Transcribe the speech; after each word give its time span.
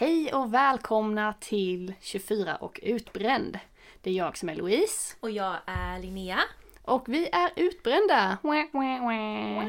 Hej 0.00 0.34
och 0.34 0.54
välkomna 0.54 1.34
till 1.40 1.94
24 2.00 2.56
och 2.56 2.80
utbränd. 2.82 3.58
Det 4.02 4.10
är 4.10 4.14
jag 4.14 4.36
som 4.36 4.48
är 4.48 4.54
Louise 4.54 5.16
Och 5.20 5.30
jag 5.30 5.56
är 5.66 5.98
Linnea. 5.98 6.40
och 6.82 7.08
vi 7.08 7.28
är 7.32 7.50
utbrända. 7.56 8.38
Wah, 8.42 8.64
wah, 8.72 9.02
wah. 9.02 9.66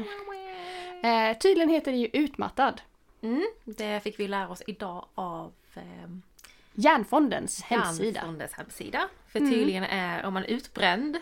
Eh, 1.02 1.38
tydligen 1.38 1.68
heter 1.68 1.92
det 1.92 1.98
ju 1.98 2.08
utmattad. 2.12 2.80
Mm, 3.22 3.46
det 3.64 4.00
fick 4.00 4.20
vi 4.20 4.28
lära 4.28 4.48
oss 4.48 4.62
idag 4.66 5.06
av 5.14 5.52
eh, 5.74 5.82
Järnfondens 6.74 7.62
hemsida. 7.62 8.20
Järnfondens 8.20 8.52
hemsida. 8.52 9.08
För 9.26 9.38
tydligen 9.38 9.84
är, 9.84 10.24
om 10.24 10.34
man 10.34 10.44
är 10.44 10.48
utbränd, 10.48 11.18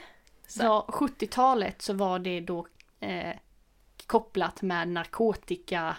så, 0.47 0.63
Ja, 0.63 0.87
70-talet 0.89 1.83
så 1.83 1.93
var 1.93 2.19
det 2.19 2.41
då 2.41 2.67
eh, 3.01 3.37
kopplat 4.07 4.63
med 4.63 4.89
narkotika 4.89 5.97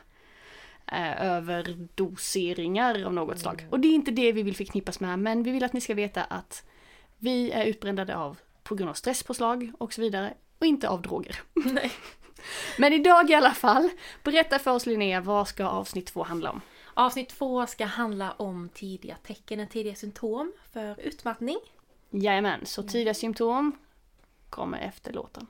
eh, 0.92 1.22
överdoseringar 1.22 3.04
av 3.04 3.14
något 3.14 3.40
slag. 3.40 3.68
Och 3.70 3.80
det 3.80 3.88
är 3.88 3.94
inte 3.94 4.12
det 4.12 4.32
vi 4.32 4.44
vill 4.44 4.56
förknippas 4.56 5.00
med, 5.00 5.20
men 5.20 5.44
vi 5.44 5.52
vill 5.52 5.64
att 5.64 5.74
ni 5.74 5.82
ska 5.82 5.94
veta 5.94 6.24
att 6.24 6.64
vi 7.18 7.52
är 7.52 7.66
utbrändade 7.66 8.16
av 8.16 8.38
på 8.64 8.76
grund 8.76 8.90
av 8.90 8.94
stresspåslag 8.94 9.72
och 9.78 9.94
så 9.94 10.02
vidare 10.02 10.34
och 10.60 10.66
inte 10.66 10.90
av 10.90 11.02
droger. 11.02 11.42
nej. 11.54 11.92
Men 12.78 12.94
idag 12.94 13.30
i 13.30 13.34
alla 13.34 13.52
fall, 13.52 13.90
berätta 14.24 14.60
för 14.60 14.72
oss 14.72 14.86
Linnea, 14.86 15.22
vad 15.22 15.48
ska 15.48 15.66
avsnitt 15.66 16.06
två 16.06 16.24
handla 16.24 16.52
om? 16.52 16.62
Avsnitt 16.94 17.30
två 17.30 17.68
ska 17.68 17.86
handla 17.86 18.32
om 18.32 18.70
tidiga 18.74 19.16
tecken, 19.24 19.68
tidiga 19.68 19.96
symptom 19.96 20.54
för 20.72 21.00
utmattning. 21.00 21.58
Jajamän, 22.10 22.66
så 22.66 22.84
tidiga 22.84 23.14
symptom 23.14 23.72
kommer 24.50 24.80
efter 24.80 25.14
låten. 25.14 25.48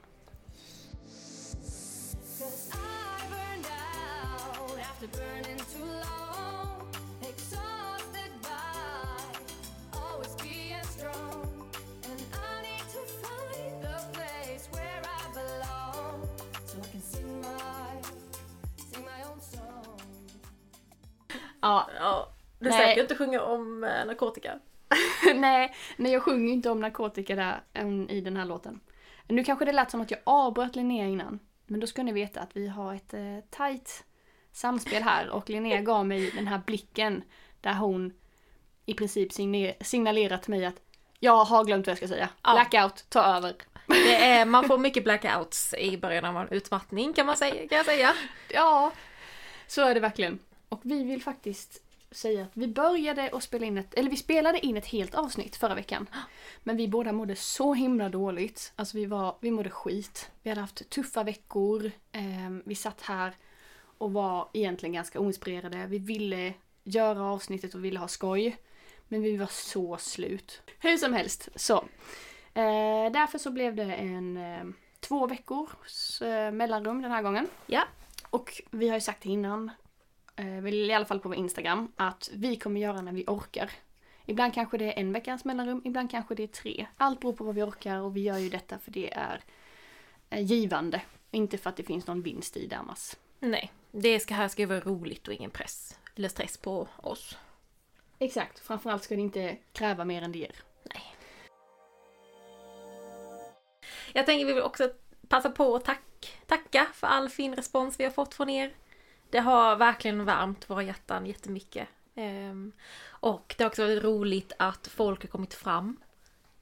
Ja, 21.62 21.90
Ja, 22.00 22.28
du 22.60 22.68
är 22.68 22.72
Nej. 22.72 22.88
säker 22.88 23.02
inte 23.02 23.16
sjunga 23.16 23.42
om 23.42 23.84
eh, 23.84 24.06
narkotika? 24.06 24.60
nej, 25.36 25.76
nej 25.98 26.12
jag 26.12 26.24
sjunger 26.24 26.54
inte 26.54 26.70
om 26.70 26.80
narkotika 26.80 27.36
där 27.36 27.62
än 27.74 28.10
i 28.10 28.22
den 28.22 28.38
här 28.38 28.46
låten. 28.46 28.80
Nu 29.28 29.44
kanske 29.44 29.66
det 29.66 29.72
lät 29.72 29.92
som 29.92 30.02
att 30.02 30.12
jag 30.12 30.20
avbröt 30.24 30.76
Linnea 30.76 31.06
innan. 31.06 31.40
Men 31.66 31.80
då 31.80 31.88
ska 31.88 32.04
ni 32.04 32.12
veta 32.12 32.40
att 32.40 32.56
vi 32.58 32.68
har 32.68 32.94
ett 32.96 33.14
eh, 33.14 33.22
tajt 33.50 34.04
samspel 34.52 35.04
här 35.04 35.30
och 35.30 35.50
Linnea 35.50 35.82
gav 35.82 36.06
mig 36.06 36.32
den 36.32 36.48
här 36.48 36.62
blicken 36.66 37.24
där 37.62 37.74
hon 37.74 38.14
i 38.86 38.94
princip 38.94 39.34
signalerar 39.82 40.38
till 40.38 40.50
mig 40.50 40.66
att 40.66 40.82
jag 41.20 41.44
har 41.46 41.64
glömt 41.64 41.88
vad 41.88 41.92
jag 41.92 41.98
ska 41.98 42.08
säga. 42.08 42.30
Ja. 42.44 42.54
Blackout, 42.54 43.06
ta 43.10 43.22
över. 43.24 43.56
Det 43.88 44.16
är, 44.16 44.46
man 44.56 44.68
får 44.68 44.78
mycket 44.78 45.04
blackouts 45.04 45.74
i 45.74 45.98
början 45.98 46.26
av 46.26 46.38
en 46.38 46.48
utmattning 46.50 47.14
kan 47.14 47.26
man 47.26 47.38
säga. 47.38 47.68
Kan 47.68 47.78
jag 47.78 47.86
säga. 47.86 48.14
Ja, 48.50 48.92
så 49.68 49.82
är 49.82 49.94
det 49.94 50.00
verkligen. 50.00 50.40
Och 50.72 50.80
vi 50.84 51.04
vill 51.04 51.22
faktiskt 51.22 51.82
säga 52.12 52.44
att 52.44 52.52
vi 52.54 52.68
började 52.68 53.30
att 53.34 53.44
spela 53.44 53.66
in 53.66 53.78
ett, 53.78 53.94
eller 53.94 54.10
vi 54.10 54.18
spelade 54.18 54.66
in 54.66 54.78
ett 54.78 54.86
helt 54.86 55.16
avsnitt 55.16 55.56
förra 55.56 55.76
veckan. 55.76 56.10
Men 56.64 56.78
vi 56.78 56.88
båda 56.88 57.12
mådde 57.12 57.36
så 57.36 57.74
himla 57.74 58.10
dåligt. 58.10 58.74
Alltså 58.76 58.98
vi 58.98 59.06
var, 59.06 59.36
vi 59.40 59.52
mådde 59.52 59.70
skit. 59.70 60.32
Vi 60.44 60.50
hade 60.50 60.62
haft 60.62 60.90
tuffa 60.90 61.24
veckor. 61.24 61.92
Ehm, 62.12 62.64
vi 62.66 62.76
satt 62.76 63.02
här 63.02 63.36
och 63.98 64.14
var 64.14 64.50
egentligen 64.54 64.94
ganska 64.94 65.20
oinspirerade. 65.20 65.86
Vi 65.88 66.00
ville 66.00 66.54
göra 66.84 67.24
avsnittet 67.24 67.76
och 67.76 67.86
ville 67.86 68.00
ha 68.00 68.08
skoj. 68.08 68.58
Men 69.08 69.22
vi 69.22 69.38
var 69.38 69.48
så 69.52 69.98
slut. 69.98 70.62
Hur 70.80 70.98
som 70.98 71.14
helst, 71.14 71.50
så. 71.56 71.78
Eh, 72.54 73.12
därför 73.12 73.38
så 73.38 73.52
blev 73.52 73.76
det 73.76 73.94
en 73.94 74.38
eh, 74.38 74.64
två 75.00 75.28
veckors 75.28 76.22
eh, 76.22 76.52
mellanrum 76.52 77.02
den 77.02 77.12
här 77.12 77.22
gången. 77.22 77.48
Ja. 77.66 77.84
Och 78.30 78.62
vi 78.72 78.88
har 78.88 78.96
ju 78.96 79.02
sagt 79.02 79.26
innan, 79.26 79.72
eh, 80.42 80.62
väl 80.62 80.74
i 80.74 80.94
alla 80.94 81.06
fall 81.06 81.20
på 81.20 81.30
vår 81.30 81.38
Instagram, 81.38 81.92
att 81.96 82.30
vi 82.34 82.56
kommer 82.56 82.82
göra 82.82 83.02
när 83.02 83.12
vi 83.12 83.24
orkar. 83.28 83.72
Ibland 84.26 84.54
kanske 84.54 84.78
det 84.78 84.86
är 84.86 85.00
en 85.00 85.14
veckas 85.14 85.46
mellanrum, 85.46 85.82
ibland 85.86 86.12
kanske 86.12 86.36
det 86.36 86.44
är 86.44 86.48
tre. 86.48 86.88
Allt 86.98 87.20
beror 87.20 87.34
på 87.34 87.44
vad 87.44 87.56
vi 87.56 87.62
orkar 87.62 88.02
och 88.02 88.18
vi 88.18 88.22
gör 88.22 88.38
ju 88.38 88.50
detta 88.50 88.80
för 88.80 88.92
det 88.92 89.14
är 89.14 89.44
eh, 90.30 90.42
givande. 90.42 91.02
Inte 91.32 91.58
för 91.58 91.70
att 91.70 91.78
det 91.78 91.84
finns 91.84 92.08
någon 92.08 92.22
vinst 92.22 92.58
i 92.58 92.68
det 92.68 92.76
annars. 92.76 93.16
Nej, 93.40 93.72
det 93.92 94.20
ska 94.20 94.34
här 94.34 94.48
ska 94.48 94.62
ju 94.62 94.66
vara 94.66 94.80
roligt 94.80 95.28
och 95.28 95.34
ingen 95.34 95.52
press 95.52 96.00
eller 96.16 96.30
stress 96.30 96.58
på 96.58 96.88
oss. 96.98 97.38
Exakt, 98.20 98.60
framförallt 98.60 99.04
ska 99.04 99.16
det 99.16 99.22
inte 99.22 99.58
kräva 99.74 100.06
mer 100.06 100.22
än 100.22 100.32
det 100.32 100.40
ger. 100.40 100.56
Nej. 100.84 101.04
Jag 104.14 104.26
tänker 104.26 104.46
vi 104.46 104.54
vill 104.54 104.64
också 104.64 104.92
passa 105.28 105.50
på 105.50 105.76
att 105.76 105.86
tack, 105.86 106.40
tacka 106.46 106.88
för 106.94 107.08
all 107.08 107.30
fin 107.30 107.56
respons 107.56 108.00
vi 108.00 108.04
har 108.04 108.12
fått 108.12 108.34
från 108.34 108.50
er. 108.50 108.74
Det 109.32 109.40
har 109.40 109.76
verkligen 109.76 110.26
värmt 110.26 110.70
våra 110.70 110.84
hjärtan 110.84 111.26
jättemycket. 111.26 111.88
Ehm, 112.16 112.72
och 113.08 113.56
det 113.58 113.64
har 113.64 113.70
också 113.70 113.84
varit 113.84 114.04
roligt 114.04 114.54
att 114.60 114.88
folk 114.88 115.22
har 115.22 115.28
kommit 115.30 115.54
fram 115.54 115.98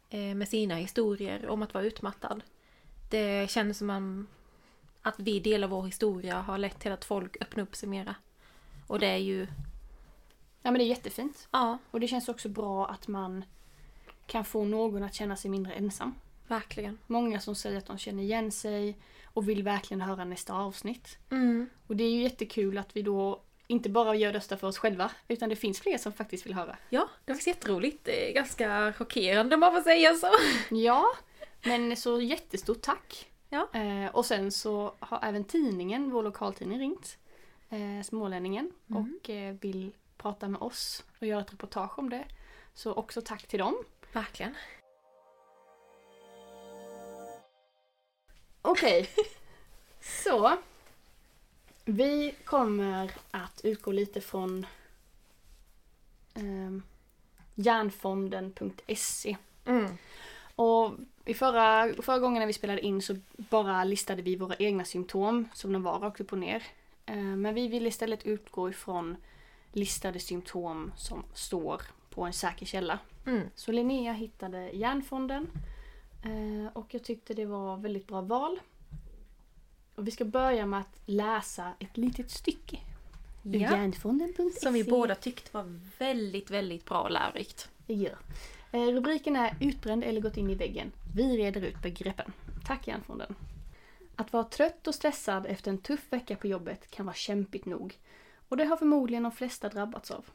eh, 0.09 0.35
med 0.35 0.47
sina 0.49 0.75
historier 0.75 1.49
om 1.49 1.61
att 1.61 1.73
vara 1.73 1.83
utmattad. 1.83 2.43
Det 3.09 3.49
känns 3.49 3.77
som 3.77 4.27
att 5.01 5.15
vi 5.17 5.39
delar 5.39 5.67
vår 5.67 5.83
historia 5.85 6.41
har 6.41 6.57
lett 6.57 6.79
till 6.79 6.91
att 6.91 7.05
folk 7.05 7.37
öppnar 7.41 7.63
upp 7.63 7.75
sig 7.75 7.89
mera. 7.89 8.15
Och 8.87 8.99
det 8.99 9.07
är 9.07 9.17
ju, 9.17 9.47
Ja 10.61 10.71
men 10.71 10.73
det 10.73 10.83
är 10.83 10.87
jättefint. 10.87 11.47
ja, 11.51 11.77
Och 11.91 11.99
det 11.99 12.07
känns 12.07 12.29
också 12.29 12.49
bra 12.49 12.87
att 12.87 13.07
man 13.07 13.45
kan 14.27 14.45
få 14.45 14.65
någon 14.65 15.03
att 15.03 15.13
känna 15.13 15.35
sig 15.35 15.51
mindre 15.51 15.73
ensam. 15.73 16.15
verkligen. 16.47 16.97
Många 17.07 17.39
som 17.39 17.55
säger 17.55 17.77
att 17.77 17.85
de 17.85 17.97
känner 17.97 18.23
igen 18.23 18.51
sig 18.51 18.97
och 19.33 19.49
vill 19.49 19.63
verkligen 19.63 20.01
höra 20.01 20.25
nästa 20.25 20.53
avsnitt. 20.53 21.17
Mm. 21.31 21.69
Och 21.87 21.95
det 21.95 22.03
är 22.03 22.11
ju 22.11 22.21
jättekul 22.21 22.77
att 22.77 22.95
vi 22.95 23.01
då 23.01 23.41
inte 23.67 23.89
bara 23.89 24.15
gör 24.15 24.33
detta 24.33 24.57
för 24.57 24.67
oss 24.67 24.77
själva, 24.77 25.11
utan 25.27 25.49
det 25.49 25.55
finns 25.55 25.79
fler 25.79 25.97
som 25.97 26.13
faktiskt 26.13 26.45
vill 26.45 26.53
höra. 26.53 26.77
Ja, 26.89 27.09
det 27.25 27.31
var 27.31 27.35
faktiskt 27.35 27.57
jätteroligt. 27.57 28.05
Det 28.05 28.29
är 28.29 28.33
ganska 28.33 28.93
chockerande 28.93 29.55
om 29.55 29.59
man 29.59 29.73
får 29.73 29.81
säga 29.81 30.13
så. 30.13 30.27
Ja, 30.75 31.05
men 31.63 31.97
så 31.97 32.21
jättestort 32.21 32.81
tack! 32.81 33.29
Ja. 33.49 33.69
Eh, 33.73 34.15
och 34.15 34.25
sen 34.25 34.51
så 34.51 34.95
har 34.99 35.19
även 35.23 35.43
tidningen, 35.43 36.11
vår 36.11 36.23
lokaltidning, 36.23 36.79
ringt. 36.79 37.17
Eh, 37.69 38.03
Smålänningen. 38.03 38.71
Och 38.87 39.29
eh, 39.29 39.55
vill 39.61 39.91
prata 40.17 40.47
med 40.47 40.61
oss 40.61 41.03
och 41.19 41.27
göra 41.27 41.41
ett 41.41 41.53
reportage 41.53 41.99
om 41.99 42.09
det. 42.09 42.25
Så 42.73 42.93
också 42.93 43.21
tack 43.21 43.47
till 43.47 43.59
dem. 43.59 43.75
Verkligen. 44.13 44.55
Okej. 48.61 49.09
så. 50.23 50.57
Vi 51.85 52.35
kommer 52.45 53.11
att 53.31 53.61
utgå 53.63 53.91
lite 53.91 54.21
från 54.21 54.65
um, 56.33 56.83
järnfonden.se. 57.55 59.37
Mm. 59.65 59.97
Och 60.55 60.93
i 61.25 61.33
förra, 61.33 61.93
förra 62.01 62.19
gången 62.19 62.39
när 62.39 62.47
vi 62.47 62.53
spelade 62.53 62.81
in 62.81 63.01
så 63.01 63.15
bara 63.35 63.83
listade 63.83 64.21
vi 64.21 64.35
våra 64.35 64.55
egna 64.55 64.85
symptom 64.85 65.49
som 65.53 65.73
de 65.73 65.83
var 65.83 65.99
rakt 65.99 66.21
upp 66.21 66.31
och 66.31 66.37
ner. 66.37 66.63
Eh, 67.05 67.15
Men 67.15 67.55
vi 67.55 67.67
vill 67.67 67.87
istället 67.87 68.25
utgå 68.25 68.69
ifrån 68.69 69.17
listade 69.71 70.19
symptom 70.19 70.91
som 70.97 71.23
står 71.33 71.81
på 72.09 72.23
en 72.23 72.33
säker 72.33 72.65
källa. 72.65 72.99
Mm. 73.25 73.49
Så 73.55 73.71
Linnea 73.71 74.13
hittade 74.13 74.69
Järnfonden 74.69 75.43
eh, 75.43 75.59
och 76.73 76.93
jag 76.93 77.03
tyckte 77.03 77.33
det 77.33 77.45
var 77.45 77.77
väldigt 77.77 78.07
bra 78.07 78.21
val. 78.21 78.59
Och 79.95 80.07
vi 80.07 80.11
ska 80.11 80.25
börja 80.25 80.65
med 80.65 80.79
att 80.79 80.99
läsa 81.05 81.73
ett 81.79 81.97
litet 81.97 82.31
stycke 82.31 82.79
ur 83.43 83.59
Ja. 83.59 83.71
järnfonden.se. 83.71 84.59
Som 84.59 84.73
vi 84.73 84.83
båda 84.83 85.15
tyckte 85.15 85.49
var 85.53 85.79
väldigt, 85.99 86.49
väldigt 86.51 86.85
bra 86.85 87.01
och 87.01 87.11
lärorikt. 87.11 87.69
Gör. 87.87 88.17
Eh, 88.71 88.81
rubriken 88.85 89.35
är 89.35 89.57
Utbränd 89.61 90.03
eller 90.03 90.21
gått 90.21 90.37
in 90.37 90.49
i 90.49 90.55
väggen. 90.55 90.91
Vi 91.15 91.37
reder 91.37 91.61
ut 91.61 91.81
begreppen. 91.81 92.33
Tack 92.65 92.87
Järnfonden. 92.87 93.35
Att 94.15 94.33
vara 94.33 94.43
trött 94.43 94.87
och 94.87 94.95
stressad 94.95 95.45
efter 95.45 95.71
en 95.71 95.77
tuff 95.77 96.05
vecka 96.09 96.35
på 96.35 96.47
jobbet 96.47 96.91
kan 96.91 97.05
vara 97.05 97.15
kämpigt 97.15 97.65
nog. 97.65 97.97
Och 98.49 98.57
det 98.57 98.65
har 98.65 98.77
förmodligen 98.77 99.23
de 99.23 99.31
flesta 99.31 99.69
drabbats 99.69 100.11
av. 100.11 100.25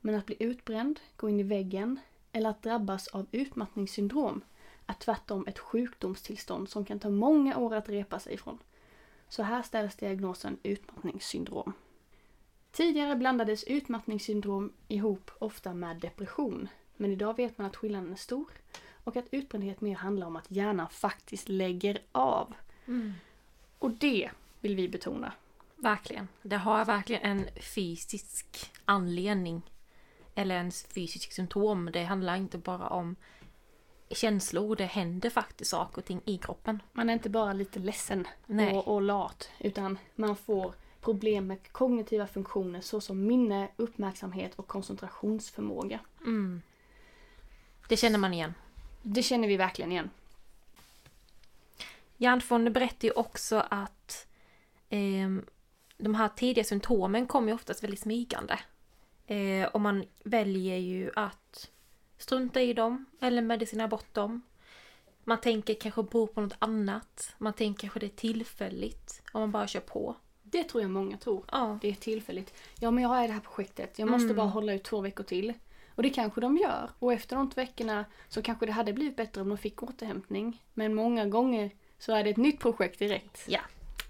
Men 0.00 0.14
att 0.14 0.26
bli 0.26 0.36
utbränd, 0.38 1.00
gå 1.16 1.28
in 1.28 1.40
i 1.40 1.42
väggen 1.42 2.00
eller 2.32 2.50
att 2.50 2.62
drabbas 2.62 3.08
av 3.08 3.26
utmattningssyndrom 3.32 4.40
är 4.86 4.94
tvärtom 4.94 5.46
ett 5.46 5.58
sjukdomstillstånd 5.58 6.68
som 6.68 6.84
kan 6.84 6.98
ta 6.98 7.10
många 7.10 7.58
år 7.58 7.74
att 7.74 7.88
repa 7.88 8.18
sig 8.18 8.34
ifrån. 8.34 8.58
Så 9.28 9.42
här 9.42 9.62
ställs 9.62 9.96
diagnosen 9.96 10.58
utmattningssyndrom. 10.62 11.72
Tidigare 12.72 13.16
blandades 13.16 13.64
utmattningssyndrom 13.64 14.72
ihop 14.88 15.30
ofta 15.38 15.74
med 15.74 15.96
depression. 15.96 16.68
Men 16.96 17.12
idag 17.12 17.36
vet 17.36 17.58
man 17.58 17.66
att 17.66 17.76
skillnaden 17.76 18.12
är 18.12 18.16
stor 18.16 18.50
och 19.04 19.16
att 19.16 19.28
utbrändhet 19.30 19.80
mer 19.80 19.94
handlar 19.96 20.26
om 20.26 20.36
att 20.36 20.50
hjärnan 20.50 20.88
faktiskt 20.90 21.48
lägger 21.48 21.98
av. 22.12 22.54
Och 23.78 23.90
det 23.90 24.30
vill 24.60 24.76
vi 24.76 24.88
betona. 24.88 25.32
Verkligen. 25.76 26.28
Det 26.42 26.56
har 26.56 26.84
verkligen 26.84 27.22
en 27.22 27.44
fysisk 27.60 28.72
anledning 28.84 29.62
eller 30.34 30.54
ens 30.54 30.84
fysisk 30.84 31.32
symptom. 31.32 31.90
Det 31.92 32.04
handlar 32.04 32.36
inte 32.36 32.58
bara 32.58 32.88
om 32.88 33.16
känslor, 34.14 34.76
det 34.76 34.84
händer 34.84 35.30
faktiskt 35.30 35.70
saker 35.70 35.98
och 35.98 36.04
ting 36.04 36.20
i 36.24 36.38
kroppen. 36.38 36.82
Man 36.92 37.08
är 37.08 37.12
inte 37.12 37.30
bara 37.30 37.52
lite 37.52 37.78
ledsen 37.78 38.26
Nej. 38.46 38.74
och, 38.74 38.88
och 38.88 39.02
lat 39.02 39.50
utan 39.58 39.98
man 40.14 40.36
får 40.36 40.74
problem 41.00 41.46
med 41.46 41.72
kognitiva 41.72 42.26
funktioner 42.26 42.80
såsom 42.80 43.26
minne, 43.26 43.68
uppmärksamhet 43.76 44.54
och 44.56 44.66
koncentrationsförmåga. 44.66 46.00
Mm. 46.20 46.62
Det 47.88 47.96
känner 47.96 48.18
man 48.18 48.34
igen. 48.34 48.54
Det 49.02 49.22
känner 49.22 49.48
vi 49.48 49.56
verkligen 49.56 49.92
igen. 49.92 50.10
Hjärnfonden 52.16 52.72
berättar 52.72 53.08
ju 53.08 53.12
också 53.12 53.66
att 53.70 54.26
ehm, 54.88 55.46
de 55.96 56.14
här 56.14 56.28
tidiga 56.28 56.64
symptomen 56.64 57.26
kommer 57.26 57.48
ju 57.48 57.54
oftast 57.54 57.82
väldigt 57.82 58.00
smygande. 58.00 58.58
Eh, 59.26 59.66
och 59.66 59.80
man 59.80 60.04
väljer 60.24 60.76
ju 60.76 61.10
att 61.16 61.70
strunta 62.24 62.60
i 62.62 62.72
dem 62.72 63.06
eller 63.20 63.42
medicinera 63.42 63.88
bort 63.88 64.14
dem. 64.14 64.42
Man 65.24 65.40
tänker 65.40 65.74
kanske 65.74 66.02
beror 66.02 66.26
på 66.26 66.40
något 66.40 66.56
annat. 66.58 67.34
Man 67.38 67.52
tänker 67.52 67.80
kanske 67.80 68.00
det 68.00 68.06
är 68.06 68.16
tillfälligt 68.16 69.22
om 69.32 69.40
man 69.40 69.50
bara 69.50 69.66
kör 69.66 69.80
på. 69.80 70.16
Det 70.42 70.64
tror 70.64 70.82
jag 70.82 70.90
många 70.90 71.16
tror. 71.18 71.44
Ja. 71.52 71.78
Det 71.82 71.88
är 71.88 71.94
tillfälligt. 71.94 72.54
Ja, 72.80 72.90
men 72.90 73.02
jag 73.02 73.08
har 73.08 73.26
det 73.28 73.32
här 73.32 73.40
projektet. 73.40 73.98
Jag 73.98 74.08
måste 74.10 74.24
Mm. 74.24 74.36
bara 74.36 74.46
hålla 74.46 74.72
ut 74.74 74.84
två 74.84 75.00
veckor 75.00 75.24
till. 75.24 75.52
Och 75.94 76.02
det 76.02 76.10
kanske 76.10 76.40
de 76.40 76.56
gör. 76.56 76.90
Och 76.98 77.12
efter 77.12 77.36
de 77.36 77.50
två 77.50 77.60
veckorna 77.60 78.04
så 78.28 78.42
kanske 78.42 78.66
det 78.66 78.72
hade 78.72 78.92
blivit 78.92 79.16
bättre 79.16 79.40
om 79.40 79.48
de 79.48 79.58
fick 79.58 79.82
återhämtning. 79.82 80.62
Men 80.74 80.94
många 80.94 81.26
gånger 81.26 81.70
så 81.98 82.12
är 82.12 82.24
det 82.24 82.30
ett 82.30 82.36
nytt 82.36 82.60
projekt 82.60 82.98
direkt. 82.98 83.44
ja. 83.48 83.60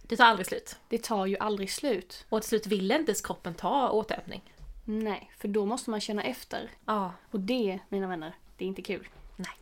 Det 0.08 0.16
tar 0.16 0.24
aldrig 0.24 0.46
slut. 0.46 0.76
Det 0.88 1.02
tar 1.02 1.26
ju 1.26 1.36
aldrig 1.38 1.70
slut. 1.72 2.26
Och 2.28 2.40
till 2.42 2.48
slut 2.48 2.66
vill 2.66 2.90
inte 2.90 3.10
ens 3.10 3.20
kroppen 3.20 3.54
ta 3.54 3.90
återhämtning. 3.90 4.53
Nej, 4.84 5.30
för 5.36 5.48
då 5.48 5.66
måste 5.66 5.90
man 5.90 6.00
känna 6.00 6.22
efter. 6.22 6.70
Ja. 6.84 7.12
Och 7.30 7.40
det, 7.40 7.78
mina 7.88 8.06
vänner, 8.06 8.34
det 8.56 8.64
är 8.64 8.68
inte 8.68 8.82
kul. 8.82 9.08
Nej. 9.36 9.52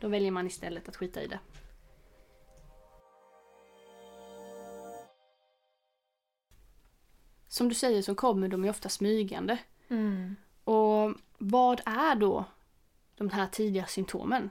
Då 0.00 0.08
väljer 0.08 0.30
man 0.30 0.46
istället 0.46 0.88
att 0.88 0.96
skita 0.96 1.22
i 1.22 1.26
det. 1.26 1.38
Som 7.48 7.68
du 7.68 7.74
säger 7.74 8.02
så 8.02 8.14
kommer 8.14 8.48
de 8.48 8.64
ju 8.64 8.70
ofta 8.70 8.88
smygande. 8.88 9.58
Mm. 9.88 10.36
Och 10.64 11.14
vad 11.38 11.80
är 11.84 12.14
då 12.14 12.44
de 13.16 13.30
här 13.30 13.46
tidiga 13.46 13.86
symptomen? 13.86 14.50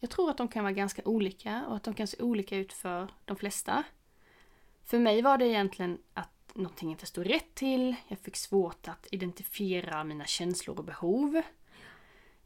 Jag 0.00 0.10
tror 0.10 0.30
att 0.30 0.36
de 0.36 0.48
kan 0.48 0.64
vara 0.64 0.72
ganska 0.72 1.02
olika 1.04 1.66
och 1.66 1.76
att 1.76 1.82
de 1.82 1.94
kan 1.94 2.06
se 2.06 2.22
olika 2.22 2.56
ut 2.56 2.72
för 2.72 3.08
de 3.24 3.36
flesta. 3.36 3.82
För 4.84 4.98
mig 4.98 5.22
var 5.22 5.38
det 5.38 5.46
egentligen 5.46 5.98
att 6.14 6.30
någonting 6.58 6.90
inte 6.90 7.06
stod 7.06 7.26
rätt 7.26 7.54
till. 7.54 7.96
Jag 8.08 8.18
fick 8.18 8.36
svårt 8.36 8.88
att 8.88 9.06
identifiera 9.10 10.04
mina 10.04 10.24
känslor 10.24 10.78
och 10.78 10.84
behov. 10.84 11.42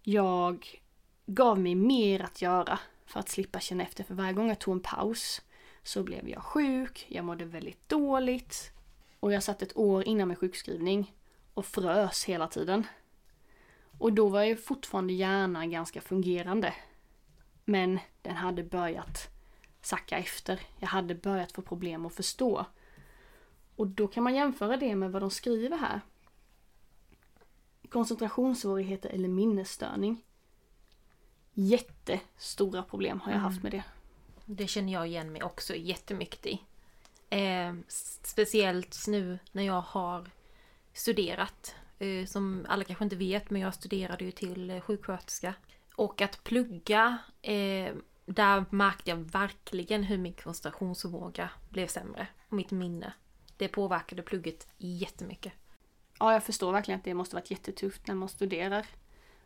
Jag 0.02 0.82
gav 1.26 1.58
mig 1.58 1.74
mer 1.74 2.22
att 2.22 2.42
göra 2.42 2.78
för 3.06 3.20
att 3.20 3.28
slippa 3.28 3.60
känna 3.60 3.82
efter. 3.82 4.04
För 4.04 4.14
varje 4.14 4.32
gång 4.32 4.48
jag 4.48 4.58
tog 4.58 4.74
en 4.74 4.80
paus 4.80 5.42
så 5.82 6.02
blev 6.02 6.28
jag 6.28 6.42
sjuk, 6.42 7.06
jag 7.08 7.24
mådde 7.24 7.44
väldigt 7.44 7.88
dåligt. 7.88 8.70
Och 9.20 9.32
jag 9.32 9.42
satt 9.42 9.62
ett 9.62 9.76
år 9.76 10.04
innan 10.08 10.28
min 10.28 10.36
sjukskrivning 10.36 11.14
och 11.54 11.66
frös 11.66 12.24
hela 12.24 12.48
tiden. 12.48 12.86
Och 13.98 14.12
då 14.12 14.28
var 14.28 14.42
ju 14.42 14.56
fortfarande 14.56 15.12
hjärnan 15.12 15.70
ganska 15.70 16.00
fungerande. 16.00 16.74
Men 17.64 17.98
den 18.22 18.36
hade 18.36 18.62
börjat 18.62 19.28
sacka 19.80 20.18
efter. 20.18 20.60
Jag 20.78 20.88
hade 20.88 21.14
börjat 21.14 21.52
få 21.52 21.62
problem 21.62 22.06
att 22.06 22.14
förstå. 22.14 22.66
Och 23.76 23.86
då 23.86 24.08
kan 24.08 24.24
man 24.24 24.34
jämföra 24.34 24.76
det 24.76 24.94
med 24.94 25.12
vad 25.12 25.22
de 25.22 25.30
skriver 25.30 25.76
här. 25.76 26.00
Koncentrationssvårigheter 27.88 29.10
eller 29.10 29.28
minnesstörning. 29.28 30.24
Jättestora 31.52 32.82
problem 32.82 33.20
har 33.20 33.32
jag 33.32 33.38
haft 33.38 33.62
med 33.62 33.72
det. 33.72 33.84
Det 34.46 34.66
känner 34.66 34.92
jag 34.92 35.06
igen 35.06 35.32
mig 35.32 35.42
också 35.42 35.74
jättemycket 35.74 36.46
i. 36.46 36.62
Eh, 37.30 37.74
speciellt 38.24 39.04
nu 39.08 39.38
när 39.52 39.62
jag 39.62 39.80
har 39.80 40.30
studerat. 40.92 41.74
Eh, 41.98 42.26
som 42.26 42.66
alla 42.68 42.84
kanske 42.84 43.04
inte 43.04 43.16
vet, 43.16 43.50
men 43.50 43.62
jag 43.62 43.74
studerade 43.74 44.24
ju 44.24 44.30
till 44.30 44.70
eh, 44.70 44.80
sjuksköterska. 44.80 45.54
Och 45.96 46.20
att 46.20 46.44
plugga, 46.44 47.18
eh, 47.42 47.94
där 48.26 48.64
märkte 48.70 49.10
jag 49.10 49.16
verkligen 49.16 50.02
hur 50.02 50.18
min 50.18 50.32
koncentrationsförmåga 50.32 51.50
blev 51.68 51.86
sämre. 51.86 52.26
Och 52.48 52.52
mitt 52.52 52.70
minne. 52.70 53.12
Det 53.62 53.68
påverkade 53.68 54.22
plugget 54.22 54.68
jättemycket. 54.78 55.52
Ja, 56.18 56.32
jag 56.32 56.44
förstår 56.44 56.72
verkligen 56.72 56.98
att 56.98 57.04
det 57.04 57.14
måste 57.14 57.36
varit 57.36 57.50
jättetufft 57.50 58.06
när 58.06 58.14
man 58.14 58.28
studerar. 58.28 58.86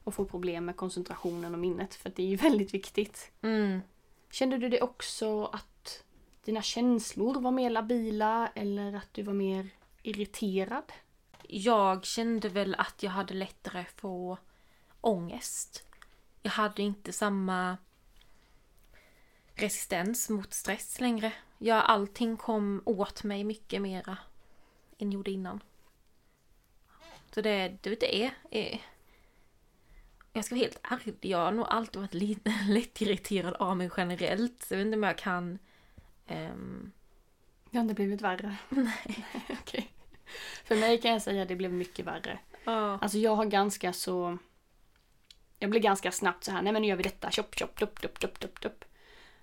Och 0.04 0.14
får 0.14 0.24
problem 0.24 0.64
med 0.64 0.76
koncentrationen 0.76 1.54
och 1.54 1.60
minnet, 1.60 1.94
för 1.94 2.08
att 2.08 2.16
det 2.16 2.22
är 2.22 2.26
ju 2.26 2.36
väldigt 2.48 2.74
viktigt. 2.74 3.30
Mm. 3.42 3.80
Kände 4.30 4.58
du 4.58 4.68
det 4.68 4.82
också 4.82 5.44
att 5.44 6.04
dina 6.44 6.62
känslor 6.62 7.40
var 7.40 7.50
mer 7.50 7.70
labila 7.70 8.50
eller 8.54 8.92
att 8.92 9.14
du 9.14 9.22
var 9.22 9.32
mer 9.32 9.68
irriterad? 10.02 10.92
Jag 11.48 12.04
kände 12.04 12.48
väl 12.48 12.74
att 12.74 13.02
jag 13.02 13.10
hade 13.10 13.34
lättare 13.34 13.84
få 13.96 14.38
ångest. 15.00 15.86
Jag 16.42 16.50
hade 16.50 16.82
inte 16.82 17.12
samma 17.12 17.76
resistens 19.54 20.28
mot 20.28 20.54
stress 20.54 21.00
längre. 21.00 21.32
Ja, 21.58 21.82
allting 21.82 22.37
kom 22.37 22.82
åt 22.85 23.25
mig 23.25 23.44
mycket 23.44 23.82
mera 23.82 24.19
än 24.99 25.12
gjorde 25.12 25.31
innan. 25.31 25.62
Så 27.35 27.41
det, 27.41 27.79
det, 27.82 28.00
det 28.00 28.25
är... 28.25 28.31
är 28.50 28.81
jag 30.32 30.44
ska 30.44 30.55
vara 30.55 30.64
helt 30.64 30.81
ärlig, 30.82 31.17
jag 31.20 31.38
har 31.38 31.53
nog 31.53 31.67
alltid 31.69 32.00
varit 32.00 32.14
lite 32.14 32.55
lättirriterad 32.69 33.55
av 33.55 33.76
mig 33.76 33.91
generellt. 33.97 34.62
Så 34.62 34.75
jag 34.75 34.79
vet 34.79 34.87
inte 34.87 34.97
om 34.97 35.03
jag 35.03 35.19
kan... 35.19 35.58
ehm, 36.26 36.93
Det 37.70 37.79
har 37.79 37.82
inte 37.82 37.94
blivit 37.94 38.20
värre. 38.20 38.56
Nej. 38.69 39.26
Okej. 39.61 39.91
För 40.64 40.76
mig 40.76 41.00
kan 41.00 41.11
jag 41.11 41.23
säga 41.23 41.43
att 41.43 41.49
det 41.49 41.56
blev 41.56 41.73
mycket 41.73 42.06
värre. 42.06 42.38
Alltså 43.00 43.19
jag 43.19 43.37
har 43.37 43.44
ganska 43.44 43.93
så... 43.93 44.38
Jag 45.59 45.70
blir 45.70 45.81
ganska 45.81 46.12
snabbt 46.12 46.44
så 46.44 46.50
här, 46.50 46.62
nej 46.62 46.73
men 46.73 46.82
nu 46.82 46.88
gör 46.88 46.97
vi 46.97 47.02
detta, 47.02 47.31
chop 47.31 47.55
chop, 47.59 47.79
dupp, 47.79 48.00
dupp, 48.02 48.20
dupp, 48.20 48.41
dupp, 48.41 48.61
dupp. 48.61 48.85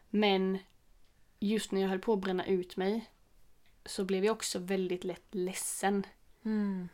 Men 0.09 0.59
just 1.47 1.71
när 1.71 1.81
jag 1.81 1.89
höll 1.89 1.99
på 1.99 2.13
att 2.13 2.19
bränna 2.19 2.45
ut 2.45 2.77
mig 2.77 3.09
så 3.85 4.05
blev 4.05 4.25
jag 4.25 4.33
också 4.33 4.59
väldigt 4.59 5.03
lätt 5.03 5.35
ledsen. 5.35 6.05
Mm. 6.43 6.89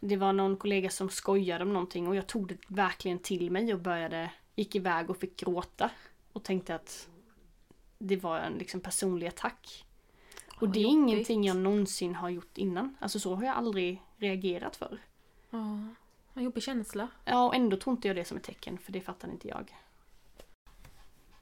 Det 0.00 0.16
var 0.16 0.32
någon 0.32 0.56
kollega 0.56 0.90
som 0.90 1.10
skojade 1.10 1.64
om 1.64 1.72
någonting 1.72 2.08
och 2.08 2.16
jag 2.16 2.26
tog 2.26 2.48
det 2.48 2.56
verkligen 2.68 3.18
till 3.18 3.50
mig 3.50 3.74
och 3.74 3.80
började, 3.80 4.30
gick 4.54 4.74
iväg 4.74 5.10
och 5.10 5.16
fick 5.16 5.36
gråta. 5.36 5.90
Och 6.32 6.44
tänkte 6.44 6.74
att 6.74 7.08
det 7.98 8.16
var 8.16 8.38
en 8.38 8.52
liksom 8.52 8.80
personlig 8.80 9.26
attack. 9.26 9.84
Och 10.60 10.68
det 10.68 10.78
är 10.78 10.82
jobbigt. 10.82 10.98
ingenting 10.98 11.44
jag 11.44 11.56
någonsin 11.56 12.14
har 12.14 12.28
gjort 12.28 12.58
innan. 12.58 12.96
Alltså 13.00 13.20
så 13.20 13.34
har 13.34 13.44
jag 13.44 13.56
aldrig 13.56 14.02
reagerat 14.16 14.76
för. 14.76 14.98
Ja, 15.50 15.78
en 16.34 16.42
jobbig 16.42 16.62
känsla. 16.62 17.08
Ja, 17.24 17.46
och 17.46 17.54
ändå 17.54 17.76
tror 17.76 17.96
inte 17.96 18.08
jag 18.08 18.16
det 18.16 18.24
som 18.24 18.36
ett 18.36 18.42
tecken, 18.42 18.78
för 18.78 18.92
det 18.92 19.00
fattar 19.00 19.28
inte 19.28 19.48
jag. 19.48 19.76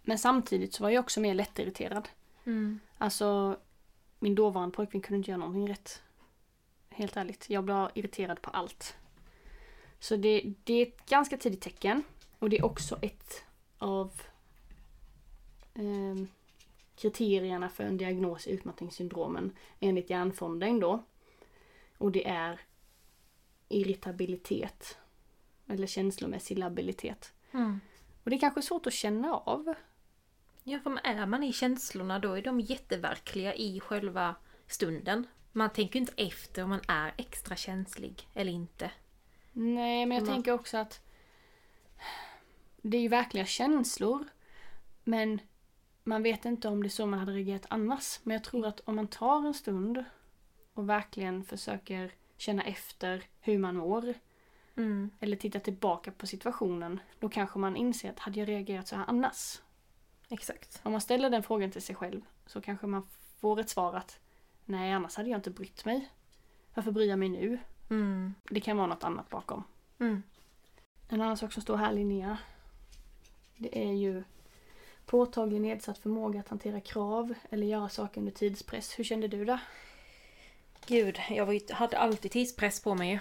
Men 0.03 0.19
samtidigt 0.19 0.75
så 0.75 0.83
var 0.83 0.91
jag 0.91 1.05
också 1.05 1.21
mer 1.21 1.35
lättirriterad. 1.35 2.09
Mm. 2.47 2.81
Alltså, 2.99 3.59
min 4.19 4.35
dåvarande 4.35 4.77
pojkvän 4.77 5.03
kunde 5.03 5.17
inte 5.17 5.31
göra 5.31 5.39
någonting 5.39 5.69
rätt. 5.69 6.03
Helt 6.89 7.17
ärligt, 7.17 7.51
jag 7.51 7.65
blev 7.65 7.89
irriterad 7.95 8.43
på 8.43 8.51
allt. 8.51 8.97
Så 9.99 10.17
det, 10.17 10.55
det 10.65 10.75
är 10.75 10.87
ett 10.87 11.07
ganska 11.07 11.37
tidigt 11.37 11.61
tecken. 11.61 12.03
Och 12.39 12.51
det 12.51 12.59
är 12.59 12.65
också 12.65 12.99
ett 13.03 13.45
av 13.79 14.23
ehm, 15.75 16.29
kriterierna 16.97 17.69
för 17.69 17.85
en 17.85 17.97
diagnos 17.97 18.47
i 18.47 18.51
utmattningssyndromen 18.51 19.57
enligt 19.81 20.11
Hjärnfonden 20.11 20.81
då. 20.81 21.05
Och 21.99 22.13
det 22.13 22.29
är 22.29 22.61
irritabilitet. 23.69 24.99
Eller 25.67 25.87
känslomässig 25.87 26.59
labilitet. 26.59 27.33
Mm. 27.53 27.81
Och 28.25 28.31
det 28.31 28.37
är 28.37 28.41
kanske 28.41 28.63
svårt 28.63 28.87
att 28.87 28.93
känna 28.93 29.35
av. 29.35 29.75
Ja, 30.69 30.79
för 30.81 31.01
är 31.05 31.27
man 31.27 31.43
i 31.43 31.53
känslorna 31.53 32.19
då 32.19 32.33
är 32.33 32.43
de 32.43 32.61
jätteverkliga 32.61 33.55
i 33.55 33.81
själva 33.81 34.35
stunden. 34.67 35.27
Man 35.53 35.71
tänker 35.71 35.99
inte 35.99 36.13
efter 36.17 36.63
om 36.65 36.71
man 36.71 36.81
är 36.89 37.15
extra 37.17 37.57
känslig 37.57 38.29
eller 38.35 38.53
inte. 38.53 38.91
Nej, 39.53 40.07
men 40.07 40.17
jag 40.17 40.23
Mm. 40.23 40.35
tänker 40.35 40.53
också 40.53 40.77
att 40.77 41.01
det 42.83 42.97
är 42.97 43.01
ju 43.01 43.09
verkliga 43.09 43.45
känslor. 43.47 44.25
Men 45.05 45.41
man 46.05 46.23
vet 46.23 46.45
inte 46.45 46.69
om 46.69 46.83
det 46.83 46.87
är 46.87 46.91
så 46.91 47.07
man 47.07 47.19
hade 47.21 47.33
reagerat 47.33 47.67
annars. 47.71 48.21
Men 48.23 48.35
jag 48.35 48.45
tror 48.45 48.67
att 48.67 48.81
om 48.81 48.97
man 48.97 49.09
tar 49.09 49.47
en 49.47 49.55
stund 49.55 50.05
och 50.75 50.89
verkligen 50.89 51.45
försöker 51.45 52.13
känna 52.37 52.63
efter 52.63 53.25
hur 53.41 53.59
man 53.59 53.77
mår 53.77 54.15
Mm. 54.77 55.11
eller 55.21 55.37
titta 55.37 55.61
tillbaka 55.61 56.11
på 56.11 56.27
situationen, 56.27 57.01
då 57.19 57.29
kanske 57.29 57.59
man 57.59 57.77
inser 57.77 58.11
att 58.11 58.19
hade 58.19 58.39
jag 58.41 58.49
reagerat 58.49 58.89
så 58.89 58.97
här 58.97 59.05
annars? 59.09 59.59
Exakt. 60.29 60.81
Om 60.83 60.93
man 60.93 61.01
ställer 61.01 61.31
den 61.31 61.43
frågan 61.43 61.71
till 61.71 61.83
sig 61.83 61.95
själv 61.95 62.21
så 62.47 62.61
kanske 62.61 62.87
man 62.87 63.07
får 63.41 63.61
ett 63.61 63.69
svar 63.69 63.95
att 63.95 64.19
nej, 64.65 64.93
annars 64.93 65.17
hade 65.17 65.31
jag 65.31 65.39
inte 65.39 65.51
brytt 65.51 65.85
mig. 65.85 66.11
Varför 66.75 66.91
bryr 66.91 67.09
jag 67.09 67.19
mig 67.19 67.29
nu? 67.29 67.59
Mm. 67.91 68.35
Det 68.51 68.61
kan 68.61 68.77
vara 68.77 68.87
något 68.87 69.05
annat 69.05 69.31
bakom. 69.31 69.65
Mm. 69.99 70.23
En 71.09 71.21
annan 71.21 71.37
sak 71.37 71.53
som 71.53 71.63
står 71.63 71.77
här 71.77 71.93
Linnea. 71.93 72.39
Det 73.57 73.85
är 73.89 73.93
ju 73.93 74.25
påtaglig 75.07 75.61
nedsatt 75.61 75.99
förmåga 75.99 76.41
att 76.41 76.49
hantera 76.49 76.81
krav 76.81 77.35
eller 77.51 77.67
göra 77.67 77.89
saker 77.89 78.21
under 78.21 78.33
tidspress. 78.33 78.99
Hur 78.99 79.05
kände 79.05 79.29
du 79.29 79.45
det? 79.45 79.61
Gud, 80.87 81.19
jag 81.31 81.47
var 81.47 81.75
hade 81.75 81.99
alltid 81.99 82.31
tidspress 82.31 82.83
på 82.83 82.95
mig. 82.95 83.21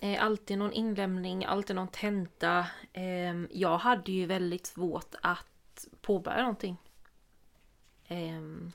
Eh, 0.00 0.24
alltid 0.24 0.58
någon 0.58 0.72
inlämning, 0.72 1.44
alltid 1.44 1.76
någon 1.76 1.88
tenta. 1.88 2.66
Eh, 2.92 3.34
jag 3.50 3.78
hade 3.78 4.12
ju 4.12 4.26
väldigt 4.26 4.66
svårt 4.66 5.14
att 5.22 5.53
påbörja 6.00 6.40
någonting. 6.40 6.76
Ehm, 8.08 8.72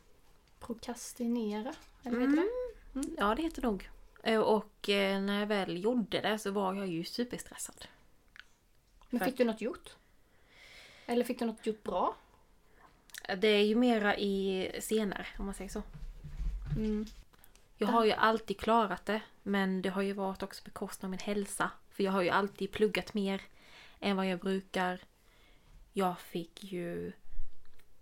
Prokrastinera? 0.60 1.74
Eller 2.04 2.18
vet 2.18 2.30
du 2.30 2.36
det? 2.36 2.50
ja, 3.18 3.36
det 3.36 3.42
heter 3.42 3.62
nog. 3.62 3.90
Eh, 4.24 4.40
och 4.40 4.90
eh, 4.90 5.22
när 5.22 5.40
jag 5.40 5.48
väl 5.48 5.84
gjorde 5.84 6.22
det 6.22 6.40
så 6.40 6.52
var 6.52 6.74
jag 6.74 6.88
ju 6.88 7.04
superstressad. 7.04 7.86
Men 9.10 9.20
För- 9.20 9.26
fick 9.26 9.38
du 9.38 9.44
något 9.44 9.62
gjort? 9.62 9.96
Eller 11.06 11.24
fick 11.24 11.40
du 11.40 11.46
något 11.46 11.66
gjort 11.66 11.84
bra? 11.84 12.16
Det 13.38 13.48
är 13.48 13.64
ju 13.64 13.76
mera 13.76 14.18
i 14.18 14.72
scener, 14.82 15.28
om 15.40 15.46
man 15.46 15.54
säger 15.54 15.70
så. 15.70 15.84
Mm. 16.78 17.06
Jag 17.78 17.88
har 17.88 18.06
ju 18.06 18.12
alltid 18.12 18.60
klarat 18.60 19.06
det, 19.06 19.22
men 19.44 19.82
det 19.82 19.90
har 19.90 20.02
ju 20.02 20.14
varit 20.14 20.44
också 20.44 20.64
på 20.64 20.72
kostnad 20.72 21.08
av 21.08 21.10
min 21.10 21.20
hälsa. 21.20 21.72
För 21.92 22.04
jag 22.04 22.12
har 22.12 22.22
ju 22.22 22.30
alltid 22.30 22.72
pluggat 22.72 23.14
mer 23.14 23.42
än 24.00 24.18
vad 24.18 24.28
jag 24.28 24.40
brukar. 24.40 25.00
Jag 26.00 26.20
fick 26.20 26.64
ju 26.64 27.12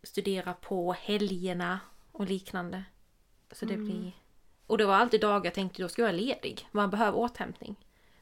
studera 0.03 0.53
på 0.53 0.93
helgerna 0.93 1.79
och 2.11 2.25
liknande. 2.25 2.83
Så 3.51 3.65
det 3.65 3.77
blir... 3.77 4.11
Och 4.67 4.77
det 4.77 4.85
var 4.85 4.95
alltid 4.95 5.21
dagar 5.21 5.45
jag 5.45 5.53
tänkte 5.53 5.81
då 5.81 5.89
ska 5.89 6.01
jag 6.01 6.07
vara 6.07 6.17
ledig. 6.17 6.67
Man 6.71 6.89
behöver 6.89 7.17
återhämtning. 7.17 7.75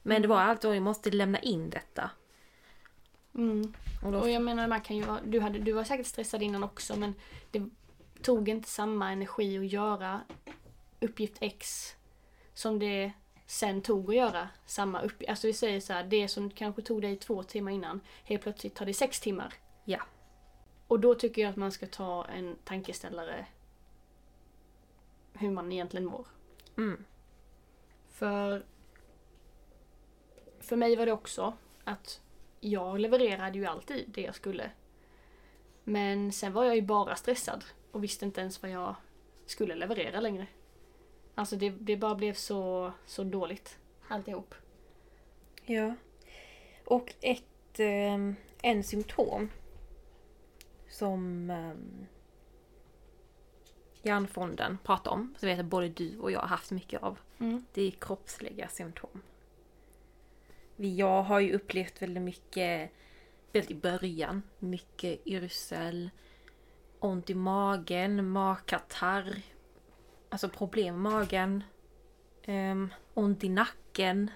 Men 0.04 0.22
det 0.22 0.28
var 0.28 0.42
alltid 0.42 0.70
att 0.70 0.76
jag 0.76 0.84
måste 0.84 1.12
lämna 1.12 1.40
in 1.40 1.70
detta. 1.70 2.12
Mm. 3.36 3.74
Och 4.04 4.12
då, 4.12 4.20
Och 4.20 4.30
jag 4.30 4.42
menar, 4.42 4.68
man 4.68 4.82
kan 4.82 4.98
ju 4.98 5.04
vara, 5.04 5.22
du, 5.26 5.40
hade, 5.40 5.60
du 5.60 5.72
var 5.72 5.84
säkert 5.84 6.08
stressad 6.08 6.42
innan 6.42 6.64
också 6.64 6.96
men 6.96 7.14
det 7.52 7.70
tog 8.22 8.50
inte 8.50 8.70
samma 8.70 9.12
energi 9.12 9.58
att 9.58 9.72
göra 9.72 10.22
uppgift 11.00 11.38
X 11.42 11.92
som 12.54 12.80
det 12.80 13.12
sen 13.46 13.82
tog 13.82 14.10
att 14.10 14.16
göra 14.16 14.50
samma 14.66 15.02
uppgift. 15.02 15.30
Alltså 15.30 15.48
vi 15.48 15.54
säger 15.54 15.80
så 15.80 15.94
här, 15.94 16.04
det 16.04 16.28
som 16.28 16.50
kanske 16.50 16.82
tog 16.82 17.02
dig 17.02 17.16
två 17.16 17.44
timmar 17.44 17.72
innan, 17.72 18.00
helt 18.24 18.44
plötsligt 18.44 18.76
tar 18.76 18.86
det 18.86 18.94
sex 18.94 19.20
timmar. 19.20 19.54
Ja. 19.86 20.02
Och 20.88 21.00
då 21.00 21.16
tycker 21.16 21.42
jag 21.42 21.50
att 21.50 21.56
man 21.56 21.72
ska 21.72 21.88
ta 21.88 22.26
en 22.26 22.56
tankeställare 22.64 23.46
hur 25.34 25.52
man 25.52 25.72
egentligen 25.72 26.06
mår. 26.06 26.28
Mm. 26.78 27.06
För 28.10 28.66
för 30.60 30.76
mig 30.76 30.96
var 30.96 31.06
det 31.06 31.12
också 31.12 31.54
att 31.84 32.22
jag 32.60 33.00
levererade 33.00 33.58
ju 33.58 33.66
alltid 33.66 34.10
det 34.10 34.22
jag 34.22 34.36
skulle. 34.36 34.72
Men 35.84 36.32
sen 36.32 36.54
var 36.54 36.66
jag 36.66 36.76
ju 36.76 36.82
bara 36.82 37.16
stressad 37.16 37.66
och 37.92 38.04
visste 38.04 38.26
inte 38.26 38.42
ens 38.42 38.62
vad 38.62 38.72
jag 38.72 38.96
skulle 39.46 39.76
leverera 39.76 40.20
längre. 40.20 40.48
Alltså 41.36 41.56
det, 41.56 41.70
det 41.70 41.98
bara 41.98 42.16
blev 42.16 42.34
så, 42.34 42.92
så 43.06 43.24
dåligt 43.24 43.78
alltihop. 44.08 44.56
Ja. 45.66 45.96
Och 46.86 47.14
ett, 47.22 47.80
eh, 47.80 48.34
en 48.62 48.84
symptom 48.84 49.50
som 50.90 51.50
eh, 51.50 51.74
Hjärnfonden 54.04 54.78
pratar 54.84 55.12
om, 55.12 55.36
som 55.38 55.50
vet 55.50 55.60
att 55.60 55.66
både 55.66 55.90
du 55.90 56.20
och 56.20 56.32
jag 56.32 56.40
har 56.40 56.48
haft 56.48 56.72
mycket 56.72 57.04
av, 57.04 57.20
Mm. 57.38 57.66
det 57.74 57.82
är 57.82 57.92
kroppsliga 57.92 58.68
symptom. 58.68 59.22
Jag 60.76 61.24
har 61.24 61.40
ju 61.40 61.54
upplevt 61.54 62.02
väldigt 62.02 62.24
mycket, 62.24 62.92
väldigt 63.52 63.72
i 63.72 63.76
början, 63.76 64.42
mycket 64.60 65.28
yrsel, 65.28 66.10
ont 67.00 67.30
i 67.30 67.34
magen, 67.34 68.30
magkatarr, 68.30 69.42
alltså 70.30 70.50
problem 70.50 71.02
med 71.02 71.12
magen, 71.14 71.64
um, 72.48 72.94
ont 73.14 73.44
i 73.44 73.50
nacken 73.50 74.32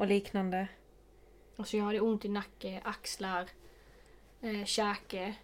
och 0.00 0.06
liknande. 0.06 0.68
Alltså 1.56 1.76
jag 1.76 1.84
hade 1.84 2.00
ont 2.00 2.24
i 2.24 2.28
nacke, 2.28 2.80
axlar, 2.84 3.48
eh, 4.40 4.64
käke 4.64 5.34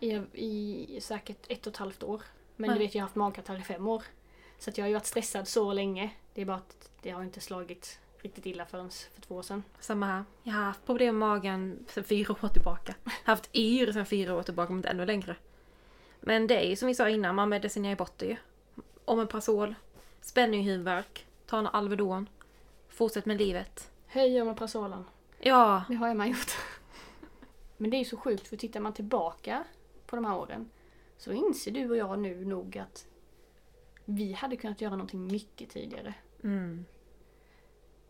I, 0.00 0.14
i 0.32 1.00
säkert 1.00 1.46
ett 1.48 1.66
och 1.66 1.72
ett 1.72 1.76
halvt 1.76 2.02
år. 2.02 2.22
Men 2.56 2.70
Nej. 2.70 2.78
du 2.78 2.84
vet, 2.84 2.94
jag 2.94 3.02
har 3.02 3.06
haft 3.06 3.16
magkatarr 3.16 3.58
i 3.58 3.62
fem 3.62 3.88
år. 3.88 4.02
Så 4.58 4.70
jag 4.74 4.84
har 4.84 4.88
ju 4.88 4.94
varit 4.94 5.06
stressad 5.06 5.48
så 5.48 5.72
länge. 5.72 6.10
Det 6.34 6.40
är 6.40 6.44
bara 6.46 6.56
att 6.56 6.90
det 7.02 7.10
har 7.10 7.22
inte 7.22 7.40
slagit 7.40 8.00
riktigt 8.18 8.46
illa 8.46 8.66
förrän 8.66 8.90
för 8.90 9.20
två 9.22 9.34
år 9.34 9.42
sedan. 9.42 9.62
Samma 9.80 10.06
här. 10.06 10.24
Jag 10.42 10.52
har 10.54 10.62
haft 10.62 10.86
problem 10.86 11.18
med 11.18 11.28
magen 11.28 11.86
sedan 11.88 12.04
fyra 12.04 12.34
år 12.42 12.48
tillbaka. 12.48 12.94
Haft 13.24 13.56
yr 13.56 13.92
sedan 13.92 14.06
fyra 14.06 14.34
år 14.34 14.42
tillbaka, 14.42 14.70
men 14.72 14.78
inte 14.78 14.88
ännu 14.88 15.06
längre. 15.06 15.36
Men 16.20 16.46
det 16.46 16.56
är 16.64 16.68
ju 16.68 16.76
som 16.76 16.88
vi 16.88 16.94
sa 16.94 17.08
innan, 17.08 17.34
man 17.34 17.48
medicinerar 17.48 17.90
ju 17.92 17.96
bort 17.96 18.18
det 18.18 18.26
ju. 18.26 18.36
Omeprazol, 19.04 19.74
spänning 20.20 20.60
i 20.60 20.64
huvudvärk, 20.64 21.26
ta 21.46 21.58
en 21.58 21.66
Alvedon, 21.66 22.28
fortsätt 22.88 23.26
med 23.26 23.38
livet. 23.38 23.90
Höj 24.06 24.42
Omeprazolen. 24.42 25.04
Ja, 25.38 25.82
Det 25.88 25.94
har 25.94 26.14
man 26.14 26.28
gjort. 26.28 26.56
Men 27.78 27.90
det 27.90 27.96
är 27.96 27.98
ju 27.98 28.04
så 28.04 28.16
sjukt 28.16 28.48
för 28.48 28.56
tittar 28.56 28.80
man 28.80 28.92
tillbaka 28.92 29.64
på 30.06 30.16
de 30.16 30.24
här 30.24 30.36
åren 30.38 30.70
så 31.16 31.32
inser 31.32 31.70
du 31.70 31.90
och 31.90 31.96
jag 31.96 32.18
nu 32.18 32.44
nog 32.44 32.78
att 32.78 33.06
vi 34.04 34.32
hade 34.32 34.56
kunnat 34.56 34.80
göra 34.80 34.90
någonting 34.90 35.26
mycket 35.26 35.70
tidigare. 35.70 36.14
mm. 36.44 36.84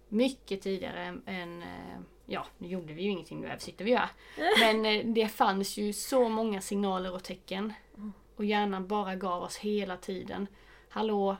Mycket 0.09 0.63
tidigare 0.63 1.21
än, 1.27 1.63
eh, 1.63 2.01
ja, 2.27 2.47
nu 2.59 2.69
gjorde 2.69 2.93
vi 2.93 3.03
ju 3.03 3.11
ingenting, 3.11 3.41
nu 3.41 3.57
sitter 3.59 3.85
vi 3.85 3.95
här. 3.95 4.11
Men 4.61 4.87
eh, 4.87 5.07
det 5.07 5.29
fanns 5.29 5.77
ju 5.77 5.93
så 5.93 6.29
många 6.29 6.61
signaler 6.61 7.15
och 7.15 7.25
tecken. 7.25 7.73
Och 8.37 8.45
hjärnan 8.45 8.87
bara 8.87 9.17
gav 9.17 9.43
oss 9.43 9.57
hela 9.57 9.97
tiden. 9.97 10.47
Hallå, 10.89 11.37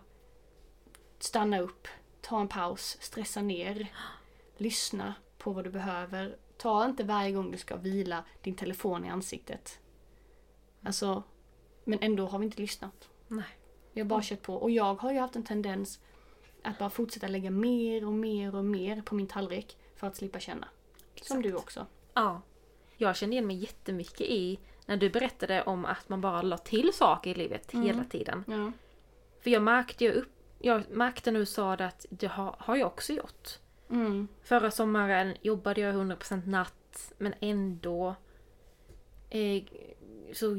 stanna 1.19 1.61
upp, 1.61 1.89
ta 2.21 2.41
en 2.41 2.49
paus, 2.49 2.97
stressa 3.01 3.43
ner, 3.43 3.93
lyssna 4.57 5.15
på 5.39 5.53
vad 5.53 5.65
du 5.65 5.71
behöver. 5.71 6.37
Ta 6.59 6.85
inte 6.85 7.05
varje 7.05 7.33
gång 7.33 7.51
du 7.51 7.59
ska 7.59 7.77
vila 7.77 8.25
din 8.43 8.55
telefon 8.55 9.05
i 9.05 9.09
ansiktet. 9.09 9.81
Alltså, 10.83 11.23
men 11.85 11.99
ändå 12.03 12.27
har 12.27 12.39
vi 12.39 12.45
inte 12.45 12.61
lyssnat. 12.61 13.09
Nej. 13.29 13.59
Vi 13.93 14.01
har 14.01 14.09
bara 14.09 14.23
kört 14.23 14.43
på. 14.43 14.55
Och 14.55 14.71
jag 14.71 14.95
har 14.95 15.13
ju 15.13 15.19
haft 15.19 15.37
en 15.37 15.45
tendens 15.45 16.01
att 16.63 16.79
bara 16.79 16.91
fortsätta 16.91 17.29
lägga 17.29 17.51
mer 17.51 18.07
och 18.07 18.13
mer 18.13 18.55
och 18.55 18.65
mer 18.65 19.03
på 19.03 19.15
min 19.15 19.27
tallrik 19.27 19.77
för 19.97 20.07
att 20.07 20.17
slippa 20.17 20.41
känna. 20.41 20.69
Som 21.23 21.43
du 21.43 21.55
också. 21.55 21.87
Ja. 22.15 22.43
Jag 22.97 23.17
kände 23.17 23.35
igen 23.35 23.47
mig 23.47 23.57
jättemycket 23.57 24.21
i 24.21 24.59
när 24.87 24.97
du 24.97 25.11
berättade 25.11 25.63
om 25.63 25.85
att 25.85 26.09
man 26.09 26.21
bara 26.21 26.43
la 26.43 26.59
till 26.59 26.93
saker 26.95 27.31
i 27.31 27.35
livet 27.35 27.71
hela 27.73 28.05
tiden. 28.05 28.45
Ja. 28.47 28.73
För 29.41 29.51
jag 29.51 29.63
märkte 29.63 30.05
ju 30.05 30.13
upp, 30.13 30.33
jag 30.59 30.91
märkte 30.91 31.31
när 31.31 31.41
du 31.41 31.47
sa 31.47 31.77
det 31.77 31.87
att 31.87 32.07
det 32.11 32.27
har, 32.27 32.57
har 32.59 32.77
jag 32.77 32.87
också 32.87 33.13
gjort. 33.13 33.59
Mm. 33.91 34.29
Förra 34.43 34.71
sommaren 34.71 35.37
jobbade 35.43 35.81
jag 35.81 35.95
100% 35.95 36.49
natt 36.49 37.13
men 37.19 37.35
ändå 37.41 38.15
eh, 39.31 39.63
så 40.33 40.57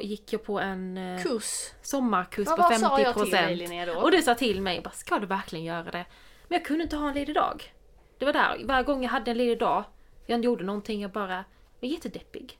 gick 0.00 0.32
jag 0.32 0.44
på 0.44 0.60
en 0.60 0.96
eh, 0.96 1.22
Kurs. 1.22 1.72
sommarkurs 1.82 2.46
Vad, 2.46 2.56
på 2.56 2.62
vad 2.62 2.80
sa 2.80 3.00
jag 3.00 3.14
till 3.14 3.30
dig 3.30 3.54
50%. 3.54 3.54
Linnea 3.54 3.86
då? 3.86 4.00
Och 4.00 4.10
du 4.10 4.22
sa 4.22 4.34
till 4.34 4.60
mig, 4.60 4.80
bara, 4.80 4.90
ska 4.90 5.18
du 5.18 5.26
verkligen 5.26 5.64
göra 5.64 5.90
det? 5.90 6.04
Men 6.48 6.58
jag 6.58 6.64
kunde 6.64 6.82
inte 6.84 6.96
ha 6.96 7.08
en 7.08 7.14
ledig 7.14 7.34
dag. 7.34 7.74
Det 8.18 8.24
var 8.24 8.32
där, 8.32 8.64
varje 8.64 8.84
gång 8.84 9.02
jag 9.02 9.10
hade 9.10 9.30
en 9.30 9.38
ledig 9.38 9.58
dag, 9.58 9.84
jag 10.26 10.44
gjorde 10.44 10.64
någonting, 10.64 11.02
jag 11.02 11.10
bara 11.10 11.44
var 11.80 11.88
jättedeppig. 11.88 12.58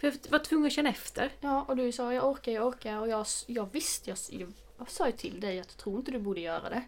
För 0.00 0.06
jag 0.06 0.30
var 0.30 0.38
tvungen 0.38 0.66
att 0.66 0.72
känna 0.72 0.88
efter. 0.88 1.32
Ja, 1.40 1.64
och 1.68 1.76
du 1.76 1.92
sa 1.92 2.14
jag 2.14 2.24
orkar, 2.24 2.52
jag 2.52 2.66
orkar. 2.66 2.98
Och 2.98 3.08
jag, 3.08 3.26
jag 3.46 3.72
visste, 3.72 4.10
jag, 4.10 4.18
jag, 4.30 4.52
jag 4.78 4.90
sa 4.90 5.06
ju 5.06 5.12
till 5.12 5.40
dig 5.40 5.60
att 5.60 5.66
jag 5.66 5.76
tror 5.76 5.98
inte 5.98 6.10
du 6.10 6.18
borde 6.18 6.40
göra 6.40 6.70
det. 6.70 6.82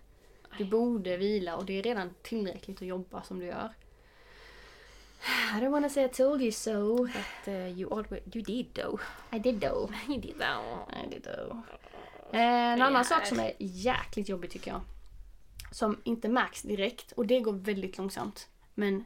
Du 0.59 0.65
borde 0.65 1.17
vila 1.17 1.57
och 1.57 1.65
det 1.65 1.79
är 1.79 1.83
redan 1.83 2.11
tillräckligt 2.23 2.77
att 2.83 2.89
jobba 2.89 3.23
som 3.23 3.39
du 3.39 3.47
gör. 3.47 3.75
I 5.57 5.61
don't 5.61 5.71
wanna 5.71 5.89
say 5.89 6.05
I 6.05 6.09
told 6.09 6.43
you 6.43 6.53
so. 6.53 6.97
But 7.07 7.49
uh, 7.49 7.69
you, 7.81 7.93
always, 7.93 8.23
you 8.35 8.45
did 8.45 8.75
though. 8.75 9.01
I 9.33 9.39
did 9.39 9.61
though. 9.61 9.91
You 10.09 10.21
did 10.21 10.39
though. 10.39 10.89
I 11.05 11.11
did 11.11 11.25
though. 11.25 11.57
En 12.33 12.83
annan 12.83 13.05
sak 13.05 13.27
som 13.27 13.41
är 13.41 13.53
jäkligt 13.59 14.29
jobbig 14.29 14.51
tycker 14.51 14.71
jag. 14.71 14.81
Som 15.73 16.01
inte 16.05 16.29
märks 16.29 16.63
direkt 16.63 17.13
och 17.13 17.27
det 17.27 17.41
går 17.41 17.53
väldigt 17.53 17.99
långsamt. 17.99 18.49
Men 18.75 19.05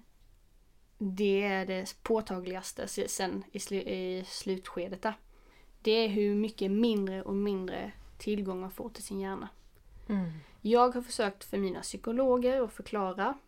det 0.98 1.42
är 1.42 1.66
det 1.66 1.94
påtagligaste 2.02 2.88
se- 2.88 3.08
sen 3.08 3.44
i, 3.52 3.58
slu- 3.58 3.88
i 3.88 4.24
slutskedet 4.28 5.02
där. 5.02 5.14
Det 5.82 5.90
är 5.90 6.08
hur 6.08 6.34
mycket 6.34 6.70
mindre 6.70 7.22
och 7.22 7.34
mindre 7.34 7.92
tillgång 8.18 8.60
man 8.60 8.70
får 8.70 8.88
till 8.88 9.02
sin 9.04 9.20
hjärna. 9.20 9.48
Mm. 10.08 10.32
Jag 10.66 10.94
har 10.94 11.02
försökt 11.02 11.44
för 11.44 11.58
mina 11.58 11.80
psykologer 11.80 12.62
att 12.62 12.72
förklara. 12.72 13.38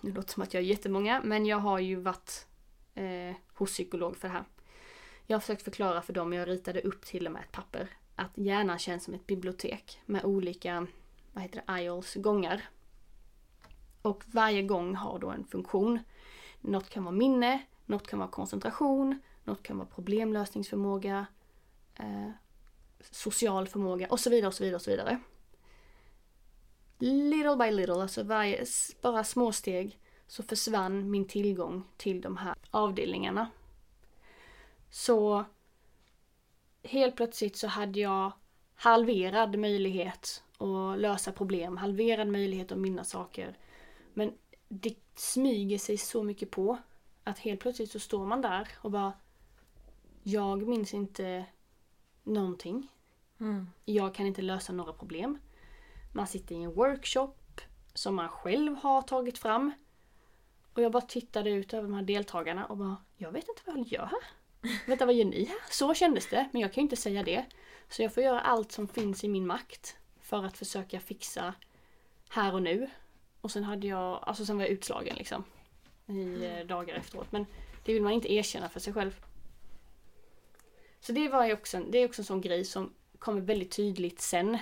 Det 0.00 0.10
låter 0.10 0.32
som 0.32 0.42
att 0.42 0.54
jag 0.54 0.62
är 0.62 0.66
jättemånga, 0.66 1.20
men 1.24 1.46
jag 1.46 1.56
har 1.56 1.78
ju 1.78 1.96
varit 1.96 2.46
eh, 2.94 3.36
hos 3.54 3.70
psykolog 3.70 4.16
för 4.16 4.28
det 4.28 4.34
här. 4.34 4.44
Jag 5.26 5.36
har 5.36 5.40
försökt 5.40 5.62
förklara 5.62 6.02
för 6.02 6.12
dem, 6.12 6.32
jag 6.32 6.48
ritade 6.48 6.80
upp 6.80 7.04
till 7.04 7.26
och 7.26 7.32
med 7.32 7.42
ett 7.42 7.52
papper, 7.52 7.88
att 8.16 8.30
hjärnan 8.34 8.78
känns 8.78 9.04
som 9.04 9.14
ett 9.14 9.26
bibliotek 9.26 10.00
med 10.06 10.24
olika, 10.24 10.86
vad 11.32 11.42
heter 11.42 11.62
det, 11.66 11.82
IOLs, 11.82 12.14
gångar. 12.14 12.68
Och 14.02 14.24
varje 14.26 14.62
gång 14.62 14.94
har 14.94 15.18
då 15.18 15.30
en 15.30 15.44
funktion. 15.44 15.98
Något 16.60 16.90
kan 16.90 17.04
vara 17.04 17.14
minne, 17.14 17.62
något 17.86 18.06
kan 18.06 18.18
vara 18.18 18.30
koncentration, 18.30 19.20
något 19.44 19.62
kan 19.62 19.78
vara 19.78 19.88
problemlösningsförmåga, 19.88 21.26
eh, 21.94 22.30
social 23.10 23.68
förmåga 23.68 24.06
och 24.10 24.20
så 24.20 24.30
vidare 24.30 24.48
och 24.48 24.54
så 24.54 24.64
vidare 24.64 24.76
och 24.76 24.82
så 24.82 24.90
vidare. 24.90 25.20
Little 26.98 27.56
by 27.56 27.70
little, 27.70 28.02
alltså 28.02 28.22
varje, 28.22 28.64
bara 29.00 29.24
små 29.24 29.52
steg 29.52 29.98
så 30.26 30.42
försvann 30.42 31.10
min 31.10 31.28
tillgång 31.28 31.84
till 31.96 32.20
de 32.20 32.36
här 32.36 32.54
avdelningarna. 32.70 33.50
Så 34.90 35.44
helt 36.82 37.16
plötsligt 37.16 37.56
så 37.56 37.66
hade 37.66 38.00
jag 38.00 38.32
halverad 38.74 39.58
möjlighet 39.58 40.42
att 40.58 40.98
lösa 40.98 41.32
problem, 41.32 41.76
halverad 41.76 42.28
möjlighet 42.28 42.72
att 42.72 42.78
minnas 42.78 43.10
saker. 43.10 43.58
Men 44.14 44.32
det 44.68 44.94
smyger 45.14 45.78
sig 45.78 45.96
så 45.96 46.22
mycket 46.22 46.50
på 46.50 46.78
att 47.24 47.38
helt 47.38 47.60
plötsligt 47.60 47.90
så 47.90 48.00
står 48.00 48.26
man 48.26 48.42
där 48.42 48.68
och 48.78 48.90
bara 48.90 49.12
Jag 50.22 50.68
minns 50.68 50.94
inte 50.94 51.44
någonting. 52.22 52.88
Mm. 53.40 53.70
Jag 53.84 54.14
kan 54.14 54.26
inte 54.26 54.42
lösa 54.42 54.72
några 54.72 54.92
problem. 54.92 55.38
Man 56.16 56.26
sitter 56.26 56.54
i 56.54 56.62
en 56.62 56.72
workshop 56.72 57.34
som 57.94 58.14
man 58.14 58.28
själv 58.28 58.76
har 58.76 59.02
tagit 59.02 59.38
fram. 59.38 59.72
Och 60.72 60.82
jag 60.82 60.92
bara 60.92 61.02
tittade 61.02 61.50
ut 61.50 61.74
över 61.74 61.82
de 61.82 61.94
här 61.94 62.02
deltagarna 62.02 62.66
och 62.66 62.76
bara 62.76 62.96
Jag 63.16 63.32
vet 63.32 63.48
inte 63.48 63.62
vad 63.64 63.78
jag 63.78 63.86
gör 63.86 64.06
här. 64.06 64.20
Vänta, 64.86 65.06
vad 65.06 65.14
gör 65.14 65.24
ni 65.24 65.44
här? 65.44 65.58
Så 65.70 65.94
kändes 65.94 66.28
det, 66.28 66.48
men 66.52 66.62
jag 66.62 66.72
kan 66.72 66.82
ju 66.82 66.84
inte 66.84 66.96
säga 66.96 67.22
det. 67.22 67.44
Så 67.88 68.02
jag 68.02 68.14
får 68.14 68.22
göra 68.22 68.40
allt 68.40 68.72
som 68.72 68.88
finns 68.88 69.24
i 69.24 69.28
min 69.28 69.46
makt 69.46 69.96
för 70.20 70.44
att 70.44 70.58
försöka 70.58 71.00
fixa 71.00 71.54
här 72.28 72.54
och 72.54 72.62
nu. 72.62 72.90
Och 73.40 73.50
sen 73.50 73.64
hade 73.64 73.86
jag, 73.86 74.18
alltså 74.22 74.46
sen 74.46 74.56
var 74.56 74.64
jag 74.64 74.72
utslagen 74.72 75.16
liksom. 75.16 75.44
I 76.06 76.44
eh, 76.44 76.66
dagar 76.66 76.94
efteråt. 76.94 77.32
Men 77.32 77.46
det 77.84 77.94
vill 77.94 78.02
man 78.02 78.12
inte 78.12 78.32
erkänna 78.32 78.68
för 78.68 78.80
sig 78.80 78.92
själv. 78.92 79.20
Så 81.00 81.12
det 81.12 81.28
var 81.28 81.46
ju 81.46 81.52
också, 81.52 81.80
det 81.80 81.98
är 81.98 82.06
också 82.08 82.22
en 82.22 82.26
sån 82.26 82.40
grej 82.40 82.64
som 82.64 82.92
kommer 83.18 83.40
väldigt 83.40 83.76
tydligt 83.76 84.20
sen. 84.20 84.58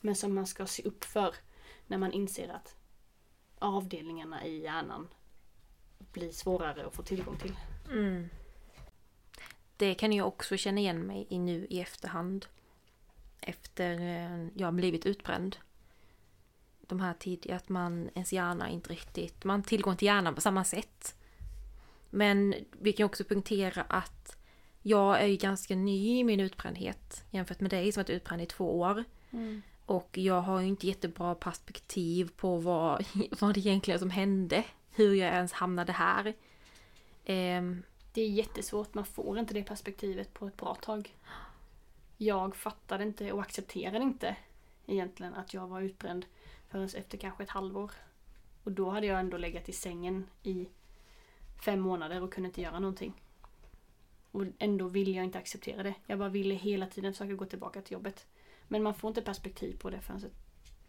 Men 0.00 0.16
som 0.16 0.34
man 0.34 0.46
ska 0.46 0.66
se 0.66 0.82
upp 0.82 1.04
för 1.04 1.34
när 1.86 1.98
man 1.98 2.12
inser 2.12 2.48
att 2.48 2.76
avdelningarna 3.58 4.46
i 4.46 4.62
hjärnan 4.62 5.08
blir 6.12 6.30
svårare 6.30 6.86
att 6.86 6.94
få 6.94 7.02
tillgång 7.02 7.38
till. 7.38 7.56
Mm. 7.90 8.28
Det 9.76 9.94
kan 9.94 10.12
jag 10.12 10.26
också 10.26 10.56
känna 10.56 10.80
igen 10.80 11.06
mig 11.06 11.26
i 11.28 11.38
nu 11.38 11.66
i 11.70 11.80
efterhand. 11.80 12.46
Efter 13.40 14.00
eh, 14.00 14.46
jag 14.54 14.74
blivit 14.74 15.06
utbränd. 15.06 15.56
De 16.80 17.00
här 17.00 17.14
tidiga, 17.14 17.56
att 17.56 17.68
man, 17.68 18.10
ens 18.14 18.32
hjärna 18.32 18.68
inte 18.68 18.90
riktigt, 18.90 19.44
man 19.44 19.60
har 19.60 19.66
tillgång 19.66 19.96
till 19.96 20.06
hjärnan 20.06 20.34
på 20.34 20.40
samma 20.40 20.64
sätt. 20.64 21.14
Men 22.10 22.54
vi 22.80 22.92
kan 22.92 23.06
också 23.06 23.24
punktera 23.24 23.82
att 23.82 24.36
jag 24.82 25.20
är 25.20 25.26
ju 25.26 25.36
ganska 25.36 25.76
ny 25.76 26.18
i 26.18 26.24
min 26.24 26.40
utbrändhet 26.40 27.24
jämfört 27.30 27.60
med 27.60 27.70
dig 27.70 27.92
som 27.92 28.00
varit 28.00 28.10
utbränd 28.10 28.42
i 28.42 28.46
två 28.46 28.80
år. 28.80 29.04
Och 29.88 30.18
jag 30.18 30.40
har 30.40 30.60
ju 30.60 30.66
inte 30.66 30.86
jättebra 30.86 31.34
perspektiv 31.34 32.30
på 32.36 32.56
vad, 32.56 33.04
vad 33.40 33.54
det 33.54 33.60
egentligen 33.60 34.00
som 34.00 34.10
hände. 34.10 34.64
Hur 34.90 35.14
jag 35.14 35.34
ens 35.34 35.52
hamnade 35.52 35.92
här. 35.92 36.34
Ehm, 37.24 37.82
det 38.12 38.22
är 38.22 38.28
jättesvårt, 38.28 38.94
man 38.94 39.04
får 39.04 39.38
inte 39.38 39.54
det 39.54 39.62
perspektivet 39.62 40.34
på 40.34 40.46
ett 40.46 40.56
bra 40.56 40.74
tag. 40.74 41.16
Jag 42.16 42.56
fattade 42.56 43.04
inte 43.04 43.32
och 43.32 43.40
accepterade 43.40 44.04
inte 44.04 44.36
egentligen 44.86 45.34
att 45.34 45.54
jag 45.54 45.66
var 45.66 45.80
utbränd 45.80 46.26
förrän 46.68 46.84
efter 46.84 47.18
kanske 47.18 47.42
ett 47.42 47.50
halvår. 47.50 47.90
Och 48.64 48.72
då 48.72 48.90
hade 48.90 49.06
jag 49.06 49.20
ändå 49.20 49.36
legat 49.36 49.68
i 49.68 49.72
sängen 49.72 50.26
i 50.42 50.68
fem 51.64 51.80
månader 51.80 52.22
och 52.22 52.32
kunde 52.32 52.46
inte 52.46 52.62
göra 52.62 52.78
någonting. 52.78 53.22
Och 54.30 54.44
ändå 54.58 54.88
ville 54.88 55.10
jag 55.10 55.24
inte 55.24 55.38
acceptera 55.38 55.82
det. 55.82 55.94
Jag 56.06 56.18
bara 56.18 56.28
ville 56.28 56.54
hela 56.54 56.86
tiden 56.86 57.12
försöka 57.12 57.34
gå 57.34 57.44
tillbaka 57.44 57.82
till 57.82 57.92
jobbet. 57.92 58.26
Men 58.68 58.82
man 58.82 58.94
får 58.94 59.08
inte 59.08 59.22
perspektiv 59.22 59.78
på 59.78 59.90
det 59.90 60.00
förrän 60.00 60.24
ett 60.24 60.32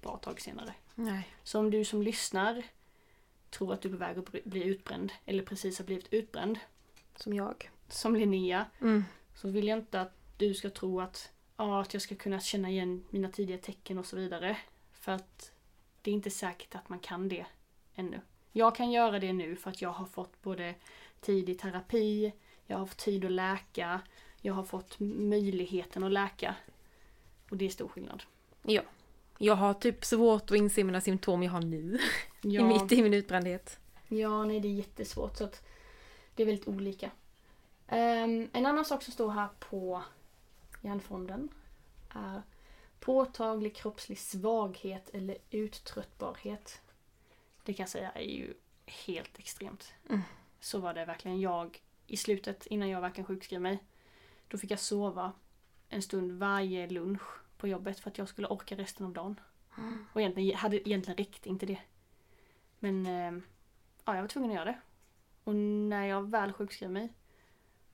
bra 0.02 0.18
tag 0.18 0.42
senare. 0.42 0.74
nej. 0.96 1.28
Så 1.44 1.60
om 1.60 1.72
du 1.72 1.86
som 1.86 2.02
lyssnar 2.02 2.64
tror 3.50 3.74
att 3.74 3.82
du 3.82 3.88
är 3.90 3.92
på 3.94 3.98
väg 3.98 4.18
att 4.18 4.32
bli- 4.44 4.64
utbränd 4.64 5.12
eller 5.26 5.44
precis 5.44 5.78
har 5.80 5.86
blivit 5.86 6.14
utbränd 6.14 6.60
Som 7.16 7.34
jag. 7.34 7.70
som 7.88 8.16
Linnea 8.16 8.66
Mm. 8.82 9.04
så 9.36 9.50
vill 9.50 9.68
jag 9.68 9.80
inte 9.80 10.02
att 10.02 10.14
du 10.38 10.54
ska 10.54 10.70
tro 10.70 11.02
att, 11.02 11.32
ja, 11.58 11.82
att 11.82 11.94
jag 11.94 12.02
ska 12.02 12.16
kunna 12.16 12.40
känna 12.40 12.70
igen 12.70 13.06
mina 13.10 13.30
tidiga 13.32 13.58
tecken 13.58 13.98
och 13.98 14.06
så 14.06 14.16
vidare. 14.16 14.58
För 14.92 15.12
att 15.12 15.52
det 16.02 16.12
är 16.12 16.16
inte 16.16 16.30
säkert 16.30 16.76
att 16.76 16.90
man 16.90 17.00
kan 17.00 17.30
det 17.30 17.46
ännu. 17.96 18.22
Jag 18.52 18.76
kan 18.76 18.92
göra 18.92 19.20
det 19.20 19.34
nu 19.34 19.56
för 19.56 19.70
att 19.70 19.82
jag 19.82 19.90
har 19.90 20.06
fått 20.06 20.42
både 20.42 20.76
tid 21.22 21.50
i 21.50 21.56
terapi, 21.56 22.34
jag 22.66 22.78
har 22.78 22.86
fått 22.86 22.98
tid 22.98 23.26
att 23.26 23.32
läka, 23.32 24.02
jag 24.42 24.54
har 24.54 24.64
fått 24.64 24.96
möjligheten 25.00 26.04
att 26.04 26.12
läka. 26.12 26.56
Och 27.50 27.58
det 27.58 27.66
är 27.66 27.70
stor 27.70 27.88
skillnad. 27.88 28.24
Ja. 28.62 28.82
Jag 29.38 29.56
har 29.56 29.74
typ 29.74 30.06
svårt 30.06 30.52
att 30.52 30.58
inse 30.58 30.84
mina 30.84 31.02
symptom 31.02 31.44
jag 31.44 31.52
har 31.52 31.62
nu. 31.62 32.00
Ja, 32.42 32.68
Mitt 32.68 32.92
i 32.92 33.02
min 33.02 33.14
utbrändhet. 33.14 33.80
Ja, 34.08 34.46
nej 34.46 34.60
det 34.60 34.68
är 34.68 34.74
jättesvårt 34.74 35.38
så 35.38 35.44
att 35.44 35.64
det 36.36 36.44
är 36.44 36.48
väldigt 36.48 36.68
olika. 36.68 37.12
Ehm, 37.88 38.50
en 38.54 38.66
annan 38.66 38.86
sak 38.86 39.04
som 39.04 39.14
står 39.14 39.32
här 39.32 39.48
på 39.60 40.04
hjärnfonden 40.82 41.50
är 42.10 42.42
påtaglig 43.00 43.76
kroppslig 43.76 44.20
svaghet 44.20 45.10
eller 45.14 45.38
uttröttbarhet. 45.50 46.82
Det 47.64 47.74
kan 47.74 47.84
jag 47.84 47.90
säga 47.90 48.12
är 48.12 48.22
ju 48.22 48.54
helt 48.86 49.40
extremt. 49.40 49.94
Mm. 50.10 50.22
Så 50.60 50.80
var 50.80 50.94
det 50.94 51.06
verkligen 51.06 51.40
jag 51.42 51.82
i 52.08 52.18
slutet 52.18 52.66
innan 52.66 52.90
jag 52.90 53.02
verkligen 53.02 53.26
sjukskrev 53.26 53.62
mig. 53.62 53.84
Då 54.48 54.58
fick 54.58 54.72
jag 54.72 54.80
sova 54.80 55.32
en 55.90 56.02
stund 56.02 56.32
varje 56.32 56.88
lunch 56.88 57.22
på 57.58 57.68
jobbet 57.68 58.00
för 58.00 58.10
att 58.10 58.18
jag 58.18 58.28
skulle 58.28 58.48
orka 58.48 58.76
resten 58.76 59.06
av 59.06 59.14
dagen. 59.14 59.40
Och 60.14 60.22
egentligen 60.22 60.58
hade 60.58 60.90
egentligen 60.90 61.18
räckt 61.18 61.46
inte 61.46 61.66
det. 61.66 61.80
Men 62.80 63.06
eh, 63.06 63.42
ja, 64.06 64.16
jag 64.16 64.22
var 64.22 64.28
tvungen 64.28 64.50
att 64.50 64.56
göra 64.56 64.66
det. 64.66 64.80
Och 65.44 65.56
när 65.56 66.06
jag 66.06 66.30
väl 66.30 66.54
sjukskrev 66.54 66.92
mig 66.92 67.14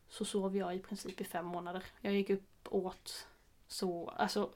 så 0.10 0.26
sov 0.26 0.58
jag 0.58 0.76
i 0.76 0.80
princip 0.80 1.22
i 1.22 1.24
fem 1.24 1.46
månader. 1.46 1.84
Jag 2.02 2.14
gick 2.14 2.30
upp, 2.30 2.68
åt, 2.70 3.28
så, 3.68 4.10
alltså 4.10 4.50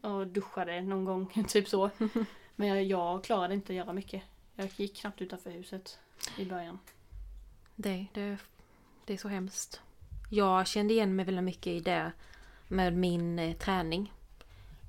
och 0.00 0.26
duschade 0.26 0.80
någon 0.80 1.04
gång, 1.04 1.44
typ 1.48 1.68
så. 1.68 1.90
Men 2.56 2.68
jag, 2.68 2.84
jag 2.84 3.24
klarade 3.24 3.54
inte 3.54 3.72
att 3.72 3.76
göra 3.76 3.92
mycket. 3.92 4.22
Jag 4.54 4.70
gick 4.76 4.96
knappt 4.96 5.20
utanför 5.22 5.50
huset 5.50 5.98
i 6.38 6.44
början. 6.44 6.78
Det, 7.74 8.06
det, 8.14 8.38
det 9.04 9.12
är 9.12 9.18
så 9.18 9.28
hemskt. 9.28 9.80
Jag 10.30 10.66
kände 10.66 10.94
igen 10.94 11.16
mig 11.16 11.24
väldigt 11.24 11.44
mycket 11.44 11.66
i 11.66 11.80
det 11.80 12.12
med 12.68 12.96
min 12.96 13.38
eh, 13.38 13.56
träning. 13.56 14.12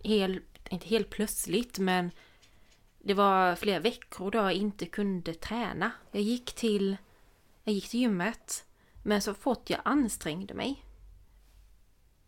Hel, 0.04 0.40
inte 0.70 0.88
helt 0.88 1.10
plötsligt 1.10 1.80
men 1.80 2.12
det 3.00 3.14
var 3.14 3.56
flera 3.56 3.80
veckor 3.80 4.32
då 4.32 4.38
jag 4.38 4.54
inte 4.54 4.86
kunde 4.86 5.34
träna. 5.34 5.92
Jag 6.12 6.22
gick 6.22 6.54
till, 6.54 6.98
jag 7.64 7.74
gick 7.74 7.90
till 7.90 8.00
gymmet 8.00 8.66
men 9.04 9.22
så 9.22 9.34
fort 9.34 9.70
jag 9.70 9.80
ansträngde 9.86 10.54
mig. 10.54 10.84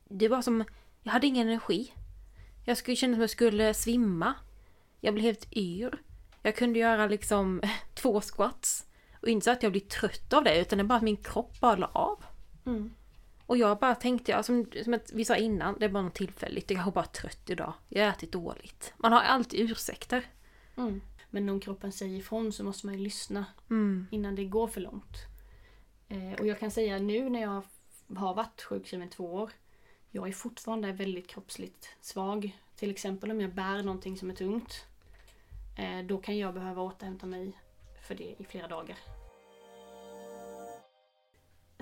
Det 0.09 0.27
var 0.27 0.41
som, 0.41 0.63
jag 1.03 1.11
hade 1.11 1.27
ingen 1.27 1.47
energi. 1.47 1.93
Jag 2.65 2.77
skulle 2.77 2.95
känna 2.95 3.13
som 3.13 3.21
jag 3.21 3.29
skulle 3.29 3.73
svimma. 3.73 4.33
Jag 4.99 5.13
blev 5.13 5.25
helt 5.25 5.57
yr. 5.57 6.01
Jag 6.41 6.55
kunde 6.55 6.79
göra 6.79 7.07
liksom 7.07 7.61
två 7.93 8.21
squats. 8.21 8.85
Och 9.21 9.27
inte 9.27 9.43
så 9.43 9.51
att 9.51 9.63
jag 9.63 9.71
blir 9.71 9.81
trött 9.81 10.33
av 10.33 10.43
det 10.43 10.61
utan 10.61 10.77
det 10.77 10.81
är 10.81 10.85
bara 10.85 10.95
att 10.95 11.03
min 11.03 11.23
kropp 11.23 11.59
bara 11.59 11.75
la 11.75 11.87
av. 11.87 12.23
Mm. 12.65 12.93
Och 13.49 13.57
jag 13.57 13.79
bara 13.79 13.95
tänkte, 13.95 14.31
ja, 14.31 14.43
som, 14.43 14.65
som 14.83 14.99
vi 15.13 15.25
sa 15.25 15.35
innan, 15.35 15.79
det 15.79 15.85
är 15.85 15.89
bara 15.89 16.03
något 16.03 16.13
tillfälligt. 16.13 16.71
Jag 16.71 16.87
är 16.87 16.91
bara 16.91 17.05
trött 17.05 17.49
idag. 17.49 17.73
Jag 17.87 18.03
har 18.03 18.09
ätit 18.11 18.31
dåligt. 18.31 18.93
Man 18.97 19.11
har 19.11 19.21
alltid 19.21 19.71
ursäkter. 19.71 20.25
Mm. 20.77 21.01
Men 21.29 21.49
om 21.49 21.59
kroppen 21.59 21.91
säger 21.91 22.17
ifrån 22.17 22.53
så 22.53 22.63
måste 22.63 22.85
man 22.85 22.97
ju 22.97 23.03
lyssna 23.03 23.45
Mm. 23.69 24.07
innan 24.11 24.35
det 24.35 24.45
går 24.45 24.67
för 24.67 24.81
långt. 24.81 25.17
Eh, 26.07 26.39
och 26.39 26.47
jag 26.47 26.59
kan 26.59 26.71
säga 26.71 26.99
nu 26.99 27.29
när 27.29 27.41
jag 27.41 27.63
har 28.15 28.33
varit 28.33 28.61
sjukskriven 28.61 29.07
i 29.07 29.11
två 29.11 29.33
år. 29.33 29.51
Jag 30.11 30.27
är 30.27 30.31
fortfarande 30.31 30.91
väldigt 30.91 31.27
kroppsligt 31.27 31.89
svag. 32.01 32.59
Till 32.75 32.91
exempel 32.91 33.31
om 33.31 33.41
jag 33.41 33.53
bär 33.53 33.83
någonting 33.83 34.17
som 34.17 34.29
är 34.29 34.35
tungt. 34.35 34.85
Eh, 35.77 36.05
då 36.05 36.17
kan 36.17 36.37
jag 36.37 36.53
behöva 36.53 36.81
återhämta 36.81 37.25
mig 37.25 37.57
för 38.07 38.15
det 38.15 38.35
i 38.37 38.45
flera 38.49 38.67
dagar. 38.67 38.97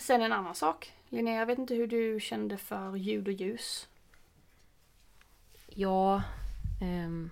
Sen 0.08 0.22
en 0.22 0.32
annan 0.32 0.56
sak. 0.56 0.94
Linnea, 1.10 1.40
jag 1.40 1.46
vet 1.46 1.60
inte 1.60 1.76
hur 1.76 1.88
du 1.88 2.20
kände 2.20 2.58
för 2.58 2.96
ljud 2.96 3.28
och 3.28 3.34
ljus. 3.34 3.88
Ja, 5.68 6.24
ehm, 6.82 7.30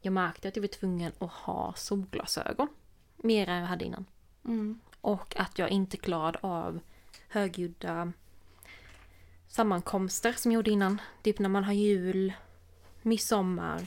jag 0.00 0.12
märkte 0.12 0.48
att 0.48 0.56
jag 0.56 0.60
var 0.60 0.68
tvungen 0.68 1.12
att 1.18 1.32
ha 1.32 1.74
solglasögon. 1.76 2.68
Mer 3.16 3.48
än 3.48 3.60
jag 3.60 3.66
hade 3.66 3.84
innan. 3.84 4.04
Mm. 4.44 4.80
Och 5.00 5.36
att 5.36 5.58
jag 5.58 5.70
inte 5.70 5.96
klarade 5.96 6.38
av 6.42 6.80
högljudda 7.28 8.12
sammankomster 9.48 10.32
som 10.32 10.52
jag 10.52 10.58
gjorde 10.58 10.70
innan. 10.70 11.00
Typ 11.22 11.38
när 11.38 11.48
man 11.48 11.64
har 11.64 11.72
jul, 11.72 12.32
midsommar, 13.02 13.86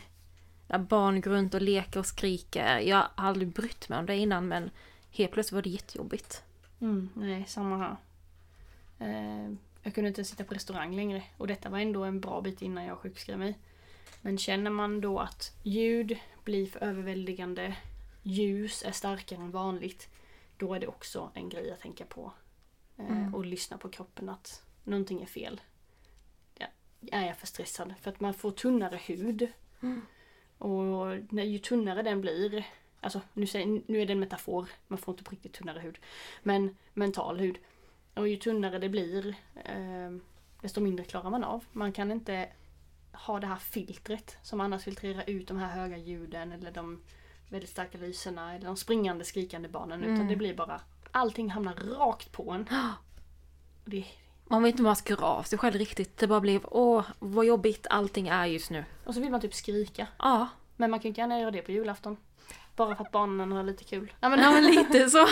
där 0.68 0.80
barn 0.80 1.22
går 1.22 1.32
runt 1.32 1.54
och 1.54 1.62
leker 1.62 2.00
och 2.00 2.06
skriker. 2.06 2.80
Jag 2.80 2.98
har 2.98 3.10
aldrig 3.16 3.48
brytt 3.48 3.90
mig 3.90 4.00
om 4.00 4.06
det 4.06 4.16
innan 4.16 4.48
men 4.48 4.70
helt 5.10 5.32
plötsligt 5.32 5.56
var 5.56 5.62
det 5.62 5.70
jättejobbigt. 5.70 6.44
Mm, 6.82 7.10
nej, 7.16 7.46
samma 7.48 7.78
här. 7.78 7.96
Eh, 9.00 9.54
jag 9.84 9.96
kunde 9.96 10.08
inte 10.08 10.24
sitta 10.24 10.44
på 10.44 10.54
restaurang 10.54 10.96
längre 10.96 11.24
och 11.38 11.48
detta 11.48 11.70
var 11.70 11.80
ändå 11.80 12.04
en 12.04 12.22
bra 12.22 12.42
bit 12.42 12.62
innan 12.62 12.86
jag 12.86 12.98
sjukskrev 12.98 13.40
mig. 13.40 13.60
Men 14.22 14.38
känner 14.38 14.72
man 14.72 15.02
då 15.02 15.20
att 15.20 15.52
ljud 15.64 16.18
blir 16.44 16.68
för 16.68 16.84
överväldigande, 16.84 17.76
ljus 18.24 18.84
är 18.84 18.92
starkare 18.92 19.40
än 19.40 19.52
vanligt, 19.52 20.10
då 20.58 20.74
är 20.74 20.80
det 20.80 20.88
också 20.88 21.32
en 21.34 21.50
grej 21.50 21.72
att 21.72 21.80
tänka 21.80 22.06
på. 22.06 22.32
Eh, 22.98 23.06
Mm. 23.12 23.36
Och 23.36 23.46
lyssna 23.46 23.78
på 23.78 23.90
kroppen 23.90 24.30
att 24.30 24.64
någonting 24.84 25.22
är 25.22 25.26
fel. 25.26 25.62
Ja, 26.56 26.68
är 27.12 27.28
jag 27.28 27.38
för 27.38 27.48
stressad? 27.48 27.94
För 28.02 28.12
att 28.12 28.20
man 28.20 28.34
får 28.34 28.52
tunnare 28.52 28.98
hud. 28.98 29.48
Mm. 29.82 30.02
Och 30.58 31.34
när, 31.34 31.44
ju 31.44 31.60
tunnare 31.60 32.02
den 32.02 32.22
blir, 32.22 32.66
alltså 33.02 33.22
nu, 33.34 33.46
nu 33.88 34.02
är 34.02 34.06
det 34.06 34.14
en 34.14 34.20
metafor, 34.20 34.68
man 34.88 34.98
får 34.98 35.14
inte 35.14 35.24
på 35.24 35.32
riktigt 35.32 35.54
tunnare 35.54 35.80
hud. 35.80 35.98
Men 36.44 36.78
mental 36.94 37.40
hud. 37.40 37.58
Och 38.14 38.28
ju 38.28 38.38
tunnare 38.38 38.80
det 38.80 38.90
blir, 38.90 39.36
eh, 39.66 40.12
desto 40.62 40.82
mindre 40.82 41.06
klarar 41.06 41.30
man 41.30 41.44
av. 41.44 41.66
Man 41.72 41.92
kan 41.92 42.12
inte 42.12 42.50
ha 43.14 43.40
det 43.40 43.48
här 43.48 43.56
filtret 43.56 44.38
som 44.44 44.62
annars 44.62 44.84
filtrerar 44.84 45.24
ut 45.30 45.48
de 45.48 45.58
här 45.58 45.70
höga 45.70 45.98
ljuden 45.98 46.52
eller 46.52 46.72
de 46.72 47.02
väldigt 47.50 47.70
starka 47.70 47.98
lyserna 47.98 48.56
eller 48.56 48.66
de 48.66 48.78
springande 48.78 49.26
skrikande 49.26 49.70
barnen. 49.70 50.02
Utan 50.04 50.16
Mm. 50.16 50.28
det 50.28 50.36
blir 50.36 50.54
bara, 50.54 50.82
allting 51.12 51.50
hamnar 51.50 51.74
rakt 51.74 52.32
på 52.32 52.52
en. 52.52 52.70
Det, 53.86 54.06
Man 54.46 54.64
vet 54.64 54.70
inte 54.72 54.82
om 54.82 54.86
man 54.86 54.96
ska 54.96 55.16
av 55.16 55.44
sig 55.44 55.60
själv 55.60 55.76
riktigt. 55.76 56.18
Det 56.18 56.28
bara 56.28 56.40
blev 56.42 56.62
åh 56.72 57.06
vad 57.20 57.46
jobbigt 57.46 57.88
allting 57.90 58.28
är 58.28 58.46
just 58.46 58.70
nu. 58.72 58.86
och 59.06 59.14
så 59.14 59.22
vill 59.22 59.32
man 59.32 59.42
typ 59.42 59.54
skrika. 59.54 60.08
Ja, 60.20 60.48
Men 60.76 60.92
man 60.92 61.00
kan 61.00 61.08
inte 61.10 61.22
gärna 61.22 61.40
göra 61.40 61.52
det 61.52 61.62
på 61.62 61.72
julafton. 61.72 62.18
Bara 62.76 62.96
för 62.96 63.04
att 63.04 63.12
barnen 63.12 63.52
har 63.52 63.64
lite 63.64 63.84
kul. 63.84 64.14
Ja, 64.20 64.30
men, 64.30 64.40
ja 64.40 64.52
men 64.52 64.64
lite 64.66 65.10
så. 65.10 65.28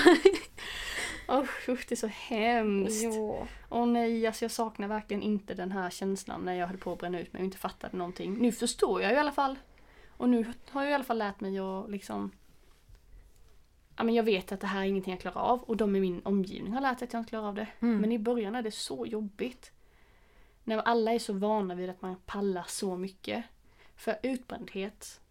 Usch, 1.31 1.69
usch, 1.69 1.85
det 1.89 1.93
är 1.93 1.95
så 1.95 2.07
hemskt. 2.07 3.05
Åh 3.69 3.85
nej, 3.87 4.27
alltså 4.27 4.45
jag 4.45 4.51
saknar 4.51 4.87
verkligen 4.87 5.23
inte 5.23 5.53
den 5.53 5.71
här 5.71 5.89
känslan 5.89 6.41
när 6.41 6.53
jag 6.53 6.67
höll 6.67 6.77
på 6.77 6.93
att 6.93 6.99
bränna 6.99 7.19
ut 7.19 7.33
mig 7.33 7.39
och 7.39 7.45
inte 7.45 7.57
fattade 7.57 7.97
någonting. 7.97 8.37
Nu 8.37 8.51
förstår 8.51 9.01
jag 9.01 9.11
ju 9.11 9.17
i 9.17 9.19
alla 9.19 9.31
fall. 9.31 9.59
Och 10.09 10.29
nu 10.29 10.53
har 10.69 10.83
jag 10.83 10.91
i 10.91 10.93
alla 10.93 11.03
fall 11.03 11.17
lärt 11.17 11.39
mig 11.39 11.59
att 11.59 11.89
liksom... 11.89 12.31
Ja 13.95 14.03
men 14.03 14.15
jag 14.15 14.23
vet 14.23 14.51
att 14.51 14.61
det 14.61 14.67
här 14.67 14.81
är 14.81 14.85
ingenting 14.85 15.13
jag 15.13 15.21
klarar 15.21 15.41
av 15.41 15.63
och 15.63 15.77
de 15.77 15.95
i 15.95 15.99
min 15.99 16.21
omgivning 16.25 16.73
har 16.73 16.81
lärt 16.81 16.99
sig 16.99 17.05
att 17.05 17.13
jag 17.13 17.19
inte 17.19 17.29
klarar 17.29 17.47
av 17.47 17.55
det. 17.55 17.67
Mm. 17.79 17.97
Men 17.97 18.11
i 18.11 18.19
början 18.19 18.55
är 18.55 18.61
det 18.61 18.71
så 18.71 19.05
jobbigt. 19.05 19.71
När 20.63 20.77
alla 20.77 21.13
är 21.13 21.19
så 21.19 21.33
vana 21.33 21.75
vid 21.75 21.89
att 21.89 22.01
man 22.01 22.15
pallar 22.25 22.65
så 22.67 22.97
mycket. 22.97 23.43
För 23.95 24.19
utbrändhet 24.23 25.21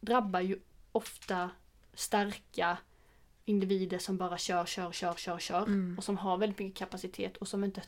drabbar 0.00 0.40
ju 0.40 0.58
ofta 0.98 1.50
starka 1.94 2.78
individer 3.44 3.98
som 3.98 4.16
bara 4.16 4.38
kör, 4.38 4.66
kör, 4.66 4.92
kör, 4.92 5.14
kör, 5.14 5.38
kör. 5.38 5.62
Mm. 5.62 5.94
Och 5.98 6.04
som 6.04 6.18
har 6.18 6.36
väldigt 6.36 6.58
mycket 6.58 6.78
kapacitet 6.78 7.36
och 7.36 7.48
som 7.48 7.64
inte 7.64 7.82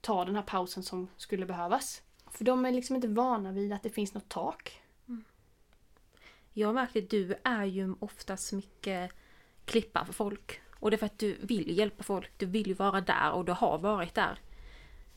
tar 0.00 0.26
den 0.26 0.34
här 0.34 0.42
pausen 0.42 0.82
som 0.82 1.08
skulle 1.16 1.46
behövas. 1.46 2.02
För 2.30 2.44
de 2.44 2.64
är 2.64 2.72
liksom 2.72 2.96
inte 2.96 3.08
vana 3.08 3.52
vid 3.52 3.72
att 3.72 3.82
det 3.82 3.90
finns 3.90 4.14
något 4.14 4.28
tak. 4.28 4.82
Jag 6.52 6.74
märker 6.74 7.02
att 7.02 7.10
du 7.10 7.34
är 7.44 7.64
ju 7.64 7.94
oftast 7.98 8.52
mycket 8.52 9.12
klippa 9.64 10.04
för 10.04 10.12
folk. 10.12 10.60
Och 10.80 10.90
det 10.90 10.96
är 10.96 10.98
för 10.98 11.06
att 11.06 11.18
du 11.18 11.36
vill 11.40 11.78
hjälpa 11.78 12.02
folk. 12.02 12.30
Du 12.36 12.46
vill 12.46 12.66
ju 12.66 12.74
vara 12.74 13.00
där 13.00 13.32
och 13.32 13.44
du 13.44 13.52
har 13.52 13.78
varit 13.78 14.14
där. 14.14 14.38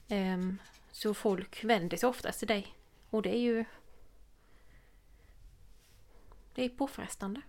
Ehm, 0.08 0.58
så 0.91 1.13
folk 1.13 1.63
vänder 1.63 1.97
sig 1.97 2.10
oftast 2.10 2.39
till 2.39 2.47
dig. 2.47 2.75
Och 3.10 3.21
det 3.21 3.36
är 3.36 3.39
ju... 3.39 3.65
Det 6.56 6.65
är 6.65 6.70
påfrestande. 6.70 7.41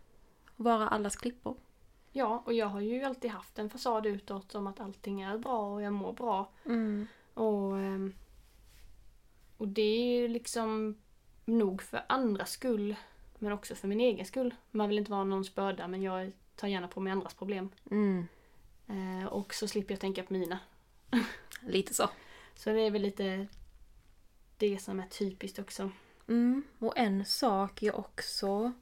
Att 0.56 0.64
vara 0.64 0.88
allas 0.88 1.16
klippor. 1.16 1.56
Ja, 2.12 2.42
och 2.46 2.52
jag 2.52 2.66
har 2.66 2.80
ju 2.80 3.02
alltid 3.02 3.30
haft 3.30 3.58
en 3.58 3.70
fasad 3.70 4.06
utåt 4.06 4.54
om 4.54 4.66
att 4.66 4.80
allting 4.80 5.20
är 5.20 5.38
bra 5.38 5.74
och 5.74 5.82
jag 5.82 5.92
mår 5.92 6.12
bra. 6.12 6.52
Mm. 6.64 7.06
Och, 7.34 7.78
ehm, 7.78 8.14
och 9.56 9.68
det 9.68 9.82
är 9.82 10.20
ju 10.20 10.28
liksom 10.28 10.96
nog 11.44 11.82
för 11.82 12.04
andras 12.08 12.50
skull 12.50 12.96
men 13.38 13.52
också 13.52 13.74
för 13.74 13.88
min 13.88 14.00
egen 14.00 14.26
skull. 14.26 14.54
Man 14.70 14.88
vill 14.88 14.98
inte 14.98 15.10
vara 15.10 15.24
någons 15.24 15.54
börda 15.54 15.88
men 15.88 16.02
jag 16.02 16.32
tar 16.56 16.68
gärna 16.68 16.88
på 16.88 17.00
mig 17.00 17.12
andras 17.12 17.34
problem. 17.34 17.70
Mm. 17.90 18.26
Eh, 18.86 19.26
och 19.26 19.54
så 19.54 19.68
slipper 19.68 19.94
jag 19.94 20.00
tänka 20.00 20.22
på 20.22 20.32
mina. 20.32 20.58
Lite 21.60 21.94
så. 21.94 22.10
Så 22.54 22.70
det 22.70 22.80
är 22.80 22.90
väl 22.90 23.02
lite 23.02 23.46
det 24.56 24.78
som 24.78 25.00
är 25.00 25.06
typiskt 25.06 25.58
också. 25.58 25.90
Mm. 26.28 26.62
Och 26.78 26.98
en 26.98 27.24
sak 27.24 27.82
jag 27.82 27.98
också 27.98 28.72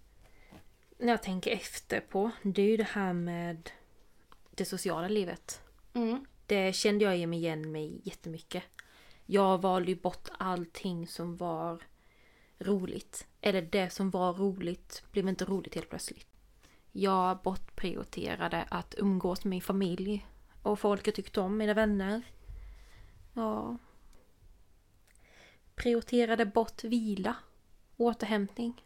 när 0.98 1.09
jag 1.09 1.22
tänker 1.22 1.50
efter 1.50 2.00
på, 2.00 2.30
det 2.42 2.62
är 2.62 2.66
ju 2.66 2.76
det 2.76 2.88
här 2.92 3.12
med 3.12 3.70
det 4.50 4.64
sociala 4.64 5.09
livet. 5.09 5.61
Mm. 5.92 6.26
Det 6.46 6.72
kände 6.72 7.04
jag 7.04 7.16
igen 7.16 7.72
mig 7.72 8.00
jättemycket. 8.04 8.62
Jag 9.26 9.62
valde 9.62 9.90
ju 9.90 9.96
bort 9.96 10.28
allting 10.38 11.09
som 11.09 11.37
var 11.37 11.83
roligt. 12.59 13.26
Eller 13.40 13.62
det 13.62 13.90
som 13.90 14.11
var 14.11 14.33
roligt 14.33 15.02
blev 15.11 15.28
inte 15.28 15.44
roligt 15.44 15.74
helt 15.74 15.88
plötsligt. 15.88 16.26
Jag 16.92 17.38
bortprioriterade 17.42 18.64
att 18.68 18.94
umgås 18.98 19.44
med 19.44 19.50
min 19.50 19.61
familj 19.61 20.26
och 20.62 20.78
folk 20.78 21.07
jag 21.07 21.14
tyckte 21.14 21.40
om, 21.40 21.57
mina 21.57 21.74
vänner. 21.74 22.22
Ja. 23.33 23.78
Prioriterade 25.74 26.46
bort 26.46 26.85
vila, 26.85 27.37
återhämtning. 27.96 28.83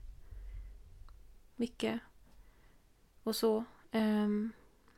Mycket. 1.59 2.01
Och 3.23 3.37
så. 3.37 3.65
ehm, 3.91 4.53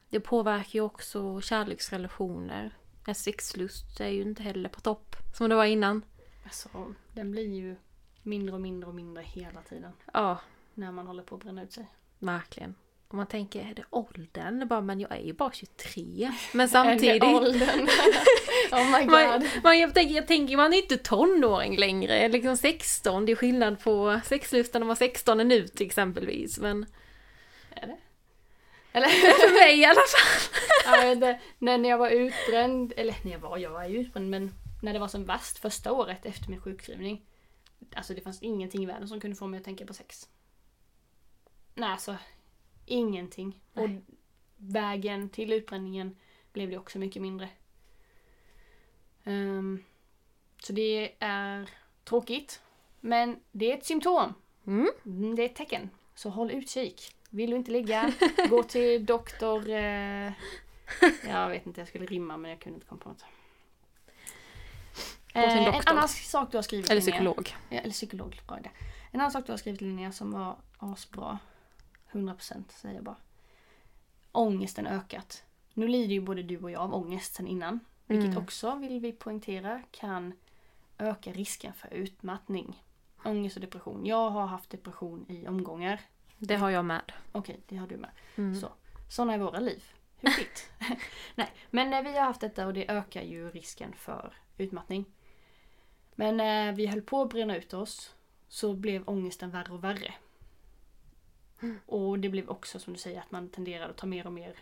det 0.09 0.21
påverkar 0.21 0.71
ju 0.75 0.81
också 0.81 1.41
kärleksrelationer. 1.41 2.77
En 3.07 3.15
sexlust 3.15 4.01
är 4.01 4.09
ju 4.09 4.23
inte 4.23 4.43
heller 4.43 4.69
på 4.69 4.81
topp 4.81 5.17
som 5.35 5.49
det 5.49 5.55
var 5.55 5.65
innan. 5.65 6.03
Alltså, 6.45 6.95
den 7.15 7.31
blir 7.31 7.55
ju 7.55 7.77
mindre 8.23 8.55
och 8.55 8.61
mindre 8.61 8.89
och 8.89 8.95
mindre 8.95 9.23
hela 9.23 9.63
tiden. 9.63 9.93
Ja, 10.13 10.41
När 10.75 10.93
man 10.93 11.07
håller 11.07 11.23
på 11.23 11.35
att 11.35 11.43
bränna 11.43 11.63
ut 11.63 11.73
sig. 11.73 11.87
verkligen. 12.19 12.75
Och 13.11 13.17
man 13.17 13.27
tänker, 13.27 13.61
är 13.61 13.75
det 13.75 13.85
åldern? 13.91 14.69
Bara, 14.69 14.81
men 14.81 15.01
jag 15.01 15.13
är 15.13 15.21
ju 15.21 15.33
bara 15.33 15.53
23. 15.53 16.33
Men 16.53 16.69
samtidigt. 16.69 17.25
åldern? 17.25 17.89
oh 18.73 18.85
my 18.85 19.07
Man, 19.07 19.41
god. 19.41 19.51
man, 19.63 19.79
jag, 19.79 19.95
tänker, 19.95 20.15
jag 20.15 20.27
tänker, 20.27 20.57
man 20.57 20.73
är 20.73 20.77
inte 20.77 20.97
tonåring 20.97 21.77
längre. 21.77 22.29
Liksom 22.29 22.57
16, 22.57 23.27
det 23.27 23.33
är 23.33 23.37
skillnad 23.37 23.81
på 23.81 24.21
sexlusten 24.25 24.81
när 24.81 24.85
man 24.85 24.89
var 24.89 24.95
16 24.95 25.39
nu 25.39 25.67
exempelvis. 25.81 26.59
Men 26.59 26.87
Är 27.71 27.87
det? 27.87 27.97
Eller? 28.93 29.09
för 29.49 29.55
mig 29.55 29.81
i 29.81 29.85
alla 29.85 29.95
fall. 29.95 30.61
Ja, 30.85 31.05
jag 31.05 31.17
vet 31.17 31.41
när 31.59 31.89
jag 31.91 31.99
var 31.99 32.11
utbränd, 32.11 32.93
eller 32.97 33.17
när 33.25 33.33
jag 33.33 33.39
var, 33.39 33.59
jag 33.59 33.71
var 33.71 33.85
ju 33.85 33.99
utbränd 33.99 34.31
men 34.31 34.55
när 34.83 34.93
det 34.93 34.99
var 34.99 35.09
som 35.09 35.25
värst 35.25 35.59
första 35.59 35.93
året 35.93 36.27
efter 36.27 36.51
min 36.51 36.61
sjukskrivning. 36.61 37.23
Alltså 37.95 38.15
det 38.15 38.21
fanns 38.21 38.43
ingenting 38.43 38.83
i 38.83 38.87
världen 38.87 39.09
som 39.09 39.21
kunde 39.21 39.37
få 39.37 39.47
mig 39.47 39.59
att 39.59 39.65
tänka 39.65 39.87
på 39.87 39.95
sex. 39.95 40.29
Nej 41.75 41.91
alltså, 41.93 42.17
ingenting. 42.87 43.61
Och 43.75 43.91
Nej. 43.91 44.01
vägen 44.57 45.29
till 45.29 45.53
utbränningen 45.53 46.17
blev 46.53 46.71
det 46.71 46.79
också 46.79 46.99
mycket 46.99 47.23
mindre. 47.23 47.49
Ehm, 49.25 49.85
så 50.63 50.73
det 50.73 51.13
är 51.19 51.71
tråkigt. 52.05 52.63
Men 53.01 53.41
det 53.53 53.73
är 53.73 53.77
ett 53.77 53.85
symptom. 53.87 54.35
Mm. 54.67 54.91
Mm, 55.07 55.37
Det 55.37 55.43
är 55.43 55.47
ett 55.47 55.55
tecken. 55.57 55.91
Så 56.15 56.31
håll 56.31 56.51
utkik. 56.51 57.15
Vill 57.31 57.51
du 57.51 57.57
inte 57.57 57.71
ligga, 57.71 58.13
gå 58.51 58.63
till 58.63 59.07
doktor... 59.07 59.69
Eh, 59.69 60.33
jag 61.29 61.49
vet 61.49 61.67
inte, 61.67 61.81
jag 61.81 61.89
skulle 61.89 62.07
rimma 62.07 62.37
men 62.37 62.51
jag 62.51 62.61
kunde 62.61 62.75
inte 62.75 62.87
komma 62.87 63.01
på 63.01 63.09
något. 63.09 63.25
Eh, 65.35 65.67
en 65.67 65.83
annan 65.87 66.09
sak 66.09 66.51
du 66.51 66.57
har 66.59 66.63
skrivit 66.63 66.91
Eller 66.91 67.01
Linnea. 67.01 67.13
psykolog. 67.19 67.55
Ja, 67.69 67.79
eller 67.79 67.93
psykolog. 67.93 68.41
En 69.11 69.21
annan 69.21 69.31
sak 69.31 69.47
du 69.47 69.53
har 69.53 69.57
skrivit 69.57 69.81
Linnea 69.81 70.13
som 70.13 70.31
var 70.31 70.57
asbra. 70.79 71.39
100% 72.13 72.65
säger 72.69 72.95
jag 72.95 73.05
bara. 73.05 73.17
Ångesten 74.33 74.87
ökat. 74.87 75.45
Nu 75.75 75.89
lider 75.89 76.15
ju 76.15 76.21
både 76.21 76.43
du 76.43 76.59
och 76.59 76.71
jag 76.71 76.81
av 76.83 76.95
ångest 76.95 77.35
sen 77.35 77.47
innan. 77.47 77.81
Vilket 78.07 78.31
Mm. 78.31 78.43
också, 78.43 78.75
vill 78.75 79.01
vi 79.01 79.13
poängtera, 79.13 79.83
kan 79.91 80.33
öka 80.99 81.33
risken 81.33 81.73
för 81.73 81.95
utmattning. 81.95 82.85
Ångest 83.25 83.57
och 83.57 83.61
depression. 83.61 84.07
Jag 84.07 84.31
har 84.31 84.47
haft 84.47 84.71
depression 84.71 85.27
i 85.29 85.49
omgångar. 85.49 86.01
Det 86.39 86.57
har 86.57 86.71
jag 86.71 86.85
med. 86.85 87.13
Okej, 87.33 87.61
det 87.69 87.77
har 87.77 87.87
du 87.87 87.97
med. 87.97 88.11
Mm. 88.37 88.55
Så. 88.61 88.69
Sådana 89.09 89.35
är 89.35 89.39
våra 89.39 89.59
liv. 89.61 89.85
Hur 90.17 90.29
ditt? 90.39 90.71
Nej, 91.35 91.53
men 91.71 91.93
eh, 91.93 92.03
vi 92.03 92.19
har 92.19 92.25
haft 92.25 92.41
detta 92.41 92.67
och 92.67 92.75
det 92.75 92.91
ökar 92.91 93.23
ju 93.23 93.51
risken 93.51 93.93
för 93.93 94.35
utmattning. 94.59 95.05
Men 96.15 96.37
när 96.37 96.73
vi 96.73 96.87
höll 96.87 97.03
på 97.03 97.23
att 97.23 97.31
bränna 97.31 97.57
ut 97.57 97.75
oss 97.75 98.15
så 98.49 98.75
blev 98.75 99.09
ångesten 99.09 99.51
värre 99.51 99.73
och 99.73 99.85
värre. 99.85 100.15
Och 101.87 102.19
det 102.19 102.29
blev 102.29 102.49
också 102.49 102.79
som 102.79 102.93
du 102.93 102.99
säger 102.99 103.21
att 103.21 103.31
man 103.31 103.49
tenderade 103.49 103.91
att 103.91 103.97
ta 103.97 104.07
mer 104.07 104.27
och 104.27 104.33
mer 104.33 104.57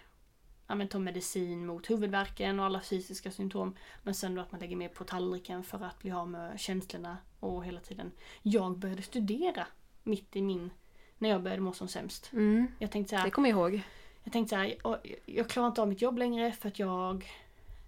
ja, 0.69 0.75
men 0.75 0.89
ta 0.89 0.99
medicin 0.99 1.67
mot 1.67 1.91
huvudvärken 1.91 2.61
och 2.61 2.67
alla 2.67 2.81
fysiska 2.81 3.31
symptom. 3.31 3.77
Men 4.03 4.15
sen 4.15 4.35
då 4.35 4.43
att 4.43 4.53
man 4.53 4.61
lägger 4.61 4.77
mer 4.77 4.89
på 4.89 5.05
tallriken 5.05 5.65
för 5.65 5.85
att 5.85 5.99
bli 5.99 6.11
av 6.11 6.29
med 6.29 6.61
känslorna 6.61 7.19
och 7.41 7.65
hela 7.65 7.81
tiden. 7.81 8.13
Jag 8.43 8.79
började 8.79 9.03
studera 9.03 9.67
mitt 10.03 10.37
i 10.37 10.43
min, 10.43 10.71
när 11.19 11.29
jag 11.29 11.43
började 11.43 11.63
må 11.63 11.73
som 11.73 11.89
sämst. 11.89 12.33
Mm. 12.33 12.67
Jag 12.79 12.91
tänkte 12.91 13.11
så 13.11 13.17
här, 13.17 13.25
Det 13.25 13.31
kommer 13.31 13.49
jag 13.49 13.59
ihåg. 13.59 13.83
Jag 14.25 14.33
tänkte 14.33 14.49
så 14.49 14.57
här, 14.57 14.75
jag, 14.85 15.17
jag 15.27 15.49
klarar 15.49 15.69
inte 15.69 15.83
av 15.83 15.89
mitt 15.89 16.03
jobb 16.03 16.19
längre 16.19 16.53
för 16.53 16.69
att 16.69 16.79
jag 16.79 17.31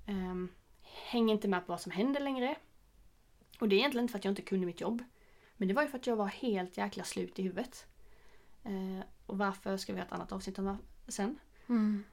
ehm, 0.07 0.49
hänger 0.83 1.35
inte 1.35 1.49
med 1.49 1.67
på 1.67 1.73
vad 1.73 1.81
som 1.81 1.93
händer 1.93 2.21
längre. 2.21 2.55
Och 3.61 3.69
det 3.69 3.77
är 3.77 3.79
egentligen 3.79 4.05
inte 4.05 4.13
för 4.13 4.19
att 4.19 4.25
jag 4.25 4.33
inte 4.33 4.43
kunde 4.43 4.67
mitt 4.67 4.81
jobb. 4.81 5.05
Men 5.57 5.69
det 5.69 5.75
var 5.75 5.83
ju 5.83 5.89
för 5.89 5.99
att 5.99 6.07
jag 6.07 6.17
var 6.17 6.27
helt 6.27 6.77
jäkla 6.77 7.05
slut 7.05 7.39
i 7.39 7.43
huvudet. 7.43 7.87
Eh, 8.65 9.05
och 9.27 9.39
varför 9.39 9.77
ska 9.77 9.93
vi 9.93 9.99
ha 9.99 10.07
ett 10.07 10.13
annat 10.13 10.33
avsnitt 10.33 10.59
om 10.59 10.79
sen. 11.09 11.39
Mm. 11.69 12.05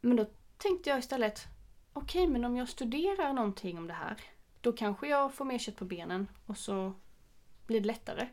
Men 0.00 0.16
då 0.16 0.26
tänkte 0.56 0.90
jag 0.90 0.98
istället, 0.98 1.46
okej 1.92 2.26
men 2.26 2.44
om 2.44 2.56
jag 2.56 2.68
studerar 2.68 3.32
någonting 3.32 3.78
om 3.78 3.86
det 3.86 3.92
här, 3.92 4.20
då 4.60 4.72
kanske 4.72 5.08
jag 5.08 5.34
får 5.34 5.44
mer 5.44 5.58
kött 5.58 5.76
på 5.76 5.84
benen 5.84 6.28
och 6.46 6.56
så 6.58 6.94
blir 7.66 7.80
det 7.80 7.86
lättare. 7.86 8.28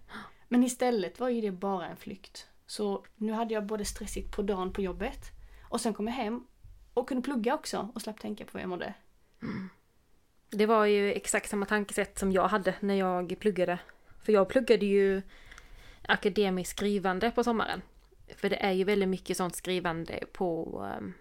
Men 0.47 0.63
istället 0.63 1.19
var 1.19 1.29
ju 1.29 1.41
det 1.41 1.51
bara 1.51 1.87
en 1.87 1.97
flykt. 1.97 2.47
Så 2.65 3.05
nu 3.15 3.33
hade 3.33 3.53
jag 3.53 3.65
både 3.65 3.85
stressigt 3.85 4.35
på 4.35 4.41
dagen 4.41 4.73
på 4.73 4.81
jobbet 4.81 5.31
och 5.69 5.81
sen 5.81 5.93
kom 5.93 6.07
jag 6.07 6.13
hem 6.13 6.47
och 6.93 7.07
kunde 7.07 7.23
plugga 7.23 7.53
också 7.53 7.89
och 7.95 8.01
slapp 8.01 8.19
tänka 8.19 8.45
på 8.45 8.51
hur 8.53 8.59
jag 8.59 8.69
mådde. 8.69 8.93
Det 10.49 10.65
var 10.65 10.85
ju 10.85 11.13
exakt 11.13 11.49
samma 11.49 11.65
tankesätt 11.65 12.19
som 12.19 12.31
jag 12.31 12.47
hade 12.47 12.75
när 12.79 12.95
jag 12.95 13.39
pluggade. 13.39 13.79
För 14.23 14.33
jag 14.33 14.49
pluggade 14.49 14.85
ju 14.85 15.21
akademiskt 16.09 16.77
skrivande 16.77 17.31
på 17.31 17.43
sommaren. 17.43 17.81
För 18.35 18.49
det 18.49 18.55
är 18.65 18.71
ju 18.71 18.83
väldigt 18.83 19.09
mycket 19.09 19.37
sånt 19.37 19.55
skrivande 19.55 20.19
på 20.33 20.79
um, 20.99 21.13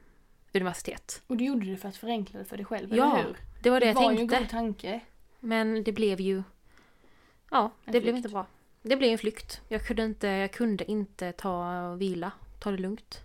universitet. 0.54 1.22
Och 1.26 1.36
du 1.36 1.44
gjorde 1.44 1.66
det 1.66 1.76
för 1.76 1.88
att 1.88 1.96
förenkla 1.96 2.38
det 2.38 2.44
för 2.44 2.56
dig 2.56 2.66
själv, 2.66 2.96
Ja, 2.96 3.12
eller 3.18 3.28
hur? 3.28 3.36
Det 3.62 3.70
var 3.70 3.80
det 3.80 3.86
jag 3.86 3.94
var 3.94 4.02
ju 4.02 4.08
en 4.10 4.16
tänkte. 4.16 4.38
god 4.38 4.48
tanke. 4.48 5.00
Men 5.40 5.84
det 5.84 5.92
blev 5.92 6.20
ju... 6.20 6.42
Ja, 7.50 7.70
En 7.84 7.92
det 7.92 8.00
blev 8.00 8.02
flykt. 8.12 8.16
inte 8.16 8.28
bra. 8.28 8.46
Det 8.82 8.96
blev 8.96 9.12
en 9.12 9.18
flykt. 9.18 9.60
Jag 9.68 9.86
kunde 9.86 10.04
inte, 10.04 10.26
jag 10.28 10.52
kunde 10.52 10.90
inte 10.90 11.32
ta 11.32 11.82
och 11.88 12.00
vila, 12.00 12.32
ta 12.58 12.70
det 12.70 12.76
lugnt. 12.78 13.20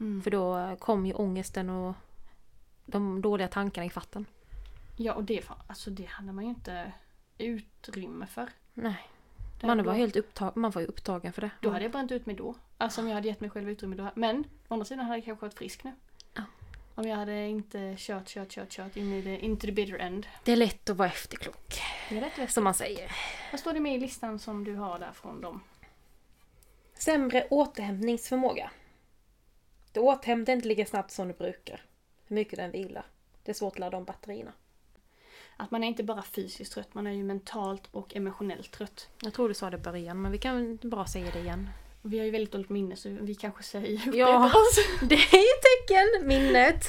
Mm. 0.00 0.22
För 0.22 0.30
då 0.30 0.76
kom 0.80 1.06
ju 1.06 1.12
ångesten 1.12 1.70
och 1.70 1.94
de 2.86 3.22
dåliga 3.22 3.48
tankarna 3.48 3.84
i 3.86 3.90
fatten. 3.90 4.26
Ja, 4.96 5.12
och 5.12 5.24
det, 5.24 5.42
alltså, 5.66 5.90
det 5.90 6.04
hade 6.08 6.32
man 6.32 6.44
ju 6.44 6.50
inte 6.50 6.92
utrymme 7.38 8.26
för. 8.26 8.48
Nej, 8.74 8.94
Det- 8.94 9.11
man 9.62 9.84
var 9.84 9.92
helt 9.94 10.16
upptagen, 10.16 10.52
man 10.56 10.70
var 10.70 10.80
ju 10.80 10.86
upptagen 10.86 11.32
för 11.32 11.40
det. 11.40 11.50
Då 11.60 11.70
hade 11.70 11.84
jag 11.84 11.92
bränt 11.92 12.12
ut 12.12 12.26
mig 12.26 12.36
då. 12.36 12.54
Alltså 12.78 13.00
om 13.00 13.08
jag 13.08 13.14
hade 13.14 13.28
gett 13.28 13.40
mig 13.40 13.50
själv 13.50 13.70
utrymme 13.70 13.96
då. 13.96 14.10
Men 14.14 14.44
å 14.68 14.74
andra 14.74 14.84
sidan 14.84 15.04
hade 15.04 15.16
jag 15.18 15.24
kanske 15.24 15.44
varit 15.46 15.54
frisk 15.58 15.84
nu. 15.84 15.92
Ja. 16.34 16.42
Om 16.94 17.08
jag 17.08 17.16
hade 17.16 17.46
inte 17.48 17.94
kört, 17.98 18.28
kört, 18.28 18.48
kört, 18.48 18.70
kört 18.70 18.96
in 18.96 19.12
i 19.12 19.22
the, 19.22 19.38
into 19.38 19.66
the 19.66 19.72
bitter 19.72 19.98
end. 19.98 20.26
Det 20.44 20.52
är 20.52 20.56
lätt 20.56 20.90
att 20.90 20.96
vara 20.96 21.08
efterklok, 21.08 21.80
Det 22.08 22.16
är 22.16 22.20
rätt 22.20 22.38
rätt. 22.38 22.50
som 22.50 22.64
man 22.64 22.74
säger. 22.74 23.12
Vad 23.50 23.60
står 23.60 23.72
det 23.72 23.80
med 23.80 23.94
i 23.94 23.98
listan 23.98 24.38
som 24.38 24.64
du 24.64 24.74
har 24.74 24.98
där 24.98 25.12
från 25.12 25.40
dem? 25.40 25.60
Sämre 26.94 27.46
återhämtningsförmåga. 27.50 28.70
Du 29.92 30.00
återhämtar 30.00 30.52
inte 30.52 30.68
lika 30.68 30.86
snabbt 30.86 31.10
som 31.10 31.28
du 31.28 31.34
brukar. 31.34 31.80
Hur 32.26 32.34
mycket 32.34 32.56
den 32.56 32.70
vilar. 32.70 33.06
Det 33.44 33.50
är 33.52 33.54
svårt 33.54 33.72
att 33.72 33.78
ladda 33.78 33.96
om 33.96 34.04
batterierna. 34.04 34.52
Att 35.56 35.70
man 35.70 35.84
är 35.84 35.88
inte 35.88 36.02
bara 36.04 36.22
fysiskt 36.22 36.72
trött, 36.72 36.94
man 36.94 37.06
är 37.06 37.10
ju 37.12 37.24
mentalt 37.24 37.88
och 37.90 38.16
emotionellt 38.16 38.70
trött. 38.70 39.08
Jag 39.22 39.32
tror 39.34 39.48
du 39.48 39.54
sa 39.54 39.70
det 39.70 39.76
i 39.76 39.80
början, 39.80 40.22
men 40.22 40.32
vi 40.32 40.38
kan 40.38 40.78
bara 40.82 41.06
säga 41.06 41.30
det 41.32 41.38
igen. 41.40 41.68
Vi 42.02 42.18
har 42.18 42.24
ju 42.24 42.30
väldigt 42.30 42.52
dåligt 42.52 42.68
minne 42.70 42.96
så 42.96 43.08
vi 43.08 43.34
kanske 43.34 43.62
säger 43.62 44.14
Ja. 44.16 44.46
oss. 44.46 44.78
Det 45.08 45.14
är 45.14 45.38
ju 45.38 45.54
tecken, 45.62 46.28
minnet. 46.28 46.84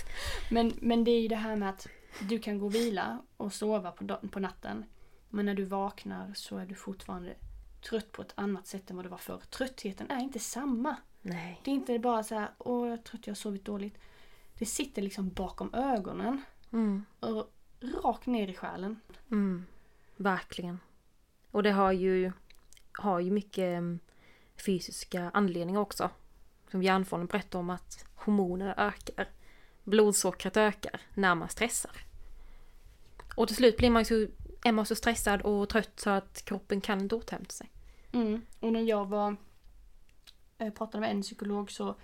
Men, 0.51 0.73
men 0.81 1.03
det 1.03 1.11
är 1.11 1.21
ju 1.21 1.27
det 1.27 1.35
här 1.35 1.55
med 1.55 1.69
att 1.69 1.87
du 2.19 2.39
kan 2.39 2.59
gå 2.59 2.65
och 2.65 2.75
vila 2.75 3.21
och 3.37 3.53
sova 3.53 3.91
på, 3.91 4.17
på 4.31 4.39
natten. 4.39 4.85
Men 5.29 5.45
när 5.45 5.53
du 5.53 5.63
vaknar 5.63 6.31
så 6.35 6.57
är 6.57 6.65
du 6.65 6.75
fortfarande 6.75 7.33
trött 7.89 8.11
på 8.11 8.21
ett 8.21 8.33
annat 8.35 8.67
sätt 8.67 8.89
än 8.89 8.95
vad 8.95 9.05
du 9.05 9.09
var 9.09 9.17
förr. 9.17 9.41
Tröttheten 9.49 10.11
är 10.11 10.19
inte 10.19 10.39
samma. 10.39 10.95
Nej. 11.21 11.61
Det 11.63 11.71
är 11.71 11.75
inte 11.75 11.99
bara 11.99 12.23
så 12.23 12.35
här, 12.35 12.49
åh 12.57 12.87
jag 12.87 12.93
är 12.99 13.01
trött, 13.03 13.27
jag 13.27 13.31
har 13.31 13.35
sovit 13.35 13.65
dåligt. 13.65 13.97
Det 14.57 14.65
sitter 14.65 15.01
liksom 15.01 15.29
bakom 15.29 15.73
ögonen 15.73 16.41
Mm. 16.73 17.05
och 17.19 17.52
rakt 17.83 18.25
ner 18.25 18.47
i 18.47 18.53
själen. 18.53 18.99
Mm. 19.31 19.65
Verkligen. 20.15 20.79
Och 21.51 21.63
det 21.63 21.71
har 21.71 21.91
ju, 21.91 22.31
har 22.91 23.19
ju 23.19 23.31
mycket 23.31 23.77
mm, 23.77 23.99
fysiska 24.65 25.31
anledningar 25.33 25.81
också. 25.81 26.09
Som 26.71 26.83
hjärnfonden 26.83 27.27
berättar 27.27 27.59
om 27.59 27.69
att 27.69 28.05
hormonerna 28.15 28.75
ökar. 28.77 29.29
Blodsockret 29.83 30.57
ökar 30.57 31.01
när 31.13 31.35
man 31.35 31.49
stressar. 31.49 31.91
Och 33.35 33.47
till 33.47 33.55
slut 33.55 33.77
blir 33.77 33.89
man 33.89 34.05
så, 34.05 34.27
är 34.63 34.71
man 34.71 34.85
så 34.85 34.95
stressad 34.95 35.41
och 35.41 35.69
trött 35.69 35.99
så 35.99 36.09
att 36.09 36.45
kroppen 36.45 36.81
kan 36.81 37.01
inte 37.01 37.15
återhämta 37.15 37.51
sig. 37.51 37.71
Mm. 38.11 38.41
Och 38.59 38.73
när 38.73 38.81
jag 38.81 39.05
var 39.05 39.35
eh, 40.57 40.73
pratade 40.73 41.01
med 41.01 41.11
en 41.11 41.21
psykolog 41.21 41.71
så 41.71 41.95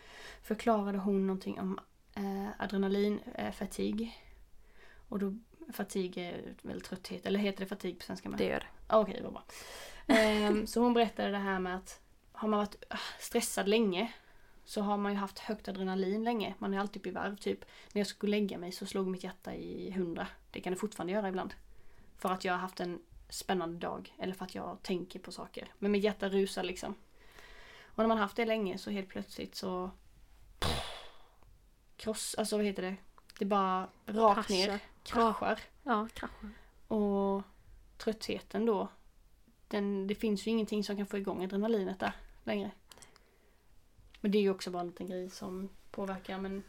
förklarade 0.41 0.97
hon 0.97 1.27
någonting 1.27 1.59
om 1.59 1.79
eh, 2.15 2.47
adrenalin, 2.59 3.19
eh. 3.35 3.53
Och 5.09 5.19
då, 5.19 5.37
fatigue 5.73 6.23
är 6.23 6.55
väl 6.61 6.81
trötthet, 6.81 7.25
eller 7.25 7.39
heter 7.39 7.59
det 7.59 7.65
fatigue 7.65 7.95
på 7.95 8.03
svenska 8.03 8.29
med? 8.29 8.37
Det 8.37 8.45
gör 8.45 8.59
det. 8.59 8.67
Ah, 8.87 8.99
Okej, 8.99 9.21
vad 9.23 9.33
bra. 9.33 9.43
Ehm, 10.07 10.67
så 10.67 10.81
hon 10.81 10.93
berättade 10.93 11.31
det 11.31 11.37
här 11.37 11.59
med 11.59 11.75
att 11.75 12.01
har 12.31 12.47
man 12.47 12.59
varit 12.59 12.83
ah, 12.89 12.97
stressad 13.19 13.67
länge 13.67 14.13
så 14.65 14.81
har 14.81 14.97
man 14.97 15.11
ju 15.11 15.17
haft 15.17 15.39
högt 15.39 15.67
adrenalin 15.67 16.23
länge. 16.23 16.53
Man 16.59 16.73
är 16.73 16.79
alltid 16.79 17.01
uppe 17.01 17.09
i 17.09 17.11
varv. 17.11 17.35
Typ 17.35 17.65
när 17.93 17.99
jag 17.99 18.07
skulle 18.07 18.31
lägga 18.31 18.57
mig 18.57 18.71
så 18.71 18.85
slog 18.85 19.07
mitt 19.07 19.23
hjärta 19.23 19.55
i 19.55 19.91
hundra. 19.91 20.27
Det 20.51 20.61
kan 20.61 20.73
det 20.73 20.79
fortfarande 20.79 21.13
göra 21.13 21.29
ibland. 21.29 21.53
För 22.17 22.29
att 22.29 22.45
jag 22.45 22.53
har 22.53 22.59
haft 22.59 22.79
en 22.79 22.99
spännande 23.29 23.77
dag 23.77 24.15
eller 24.19 24.33
för 24.33 24.45
att 24.45 24.55
jag 24.55 24.77
tänker 24.83 25.19
på 25.19 25.31
saker. 25.31 25.67
Men 25.79 25.91
mitt 25.91 26.03
hjärta 26.03 26.29
rusar 26.29 26.63
liksom. 26.63 26.95
Och 27.83 27.97
när 27.97 28.07
man 28.07 28.17
har 28.17 28.23
haft 28.23 28.35
det 28.35 28.45
länge 28.45 28.77
så 28.77 28.91
helt 28.91 29.09
plötsligt 29.09 29.55
så 29.55 29.91
kross, 31.97 32.35
alltså 32.37 32.57
vad 32.57 32.65
heter 32.65 32.83
det? 32.83 32.95
Det 33.39 33.45
bara 33.45 33.89
rakt 34.05 34.49
ner, 34.49 34.79
Kraschar. 35.13 35.59
Ja, 35.83 36.07
kraschar. 36.13 36.49
Och 36.87 37.43
tröttheten 37.97 38.65
då. 38.65 38.87
Den, 39.67 40.07
det 40.07 40.15
finns 40.15 40.47
ju 40.47 40.51
ingenting 40.51 40.83
som 40.83 40.97
kan 40.97 41.05
få 41.05 41.17
igång 41.17 41.43
adrenalinet 41.43 41.99
där 41.99 42.13
längre. 42.43 42.71
Men 44.21 44.31
det 44.31 44.37
är 44.37 44.41
ju 44.41 44.49
också 44.49 44.71
bara 44.71 44.79
en 44.81 44.87
liten 44.87 45.07
grej 45.07 45.29
som 45.29 45.69
påverkar. 45.91 46.37
Men 46.37 46.63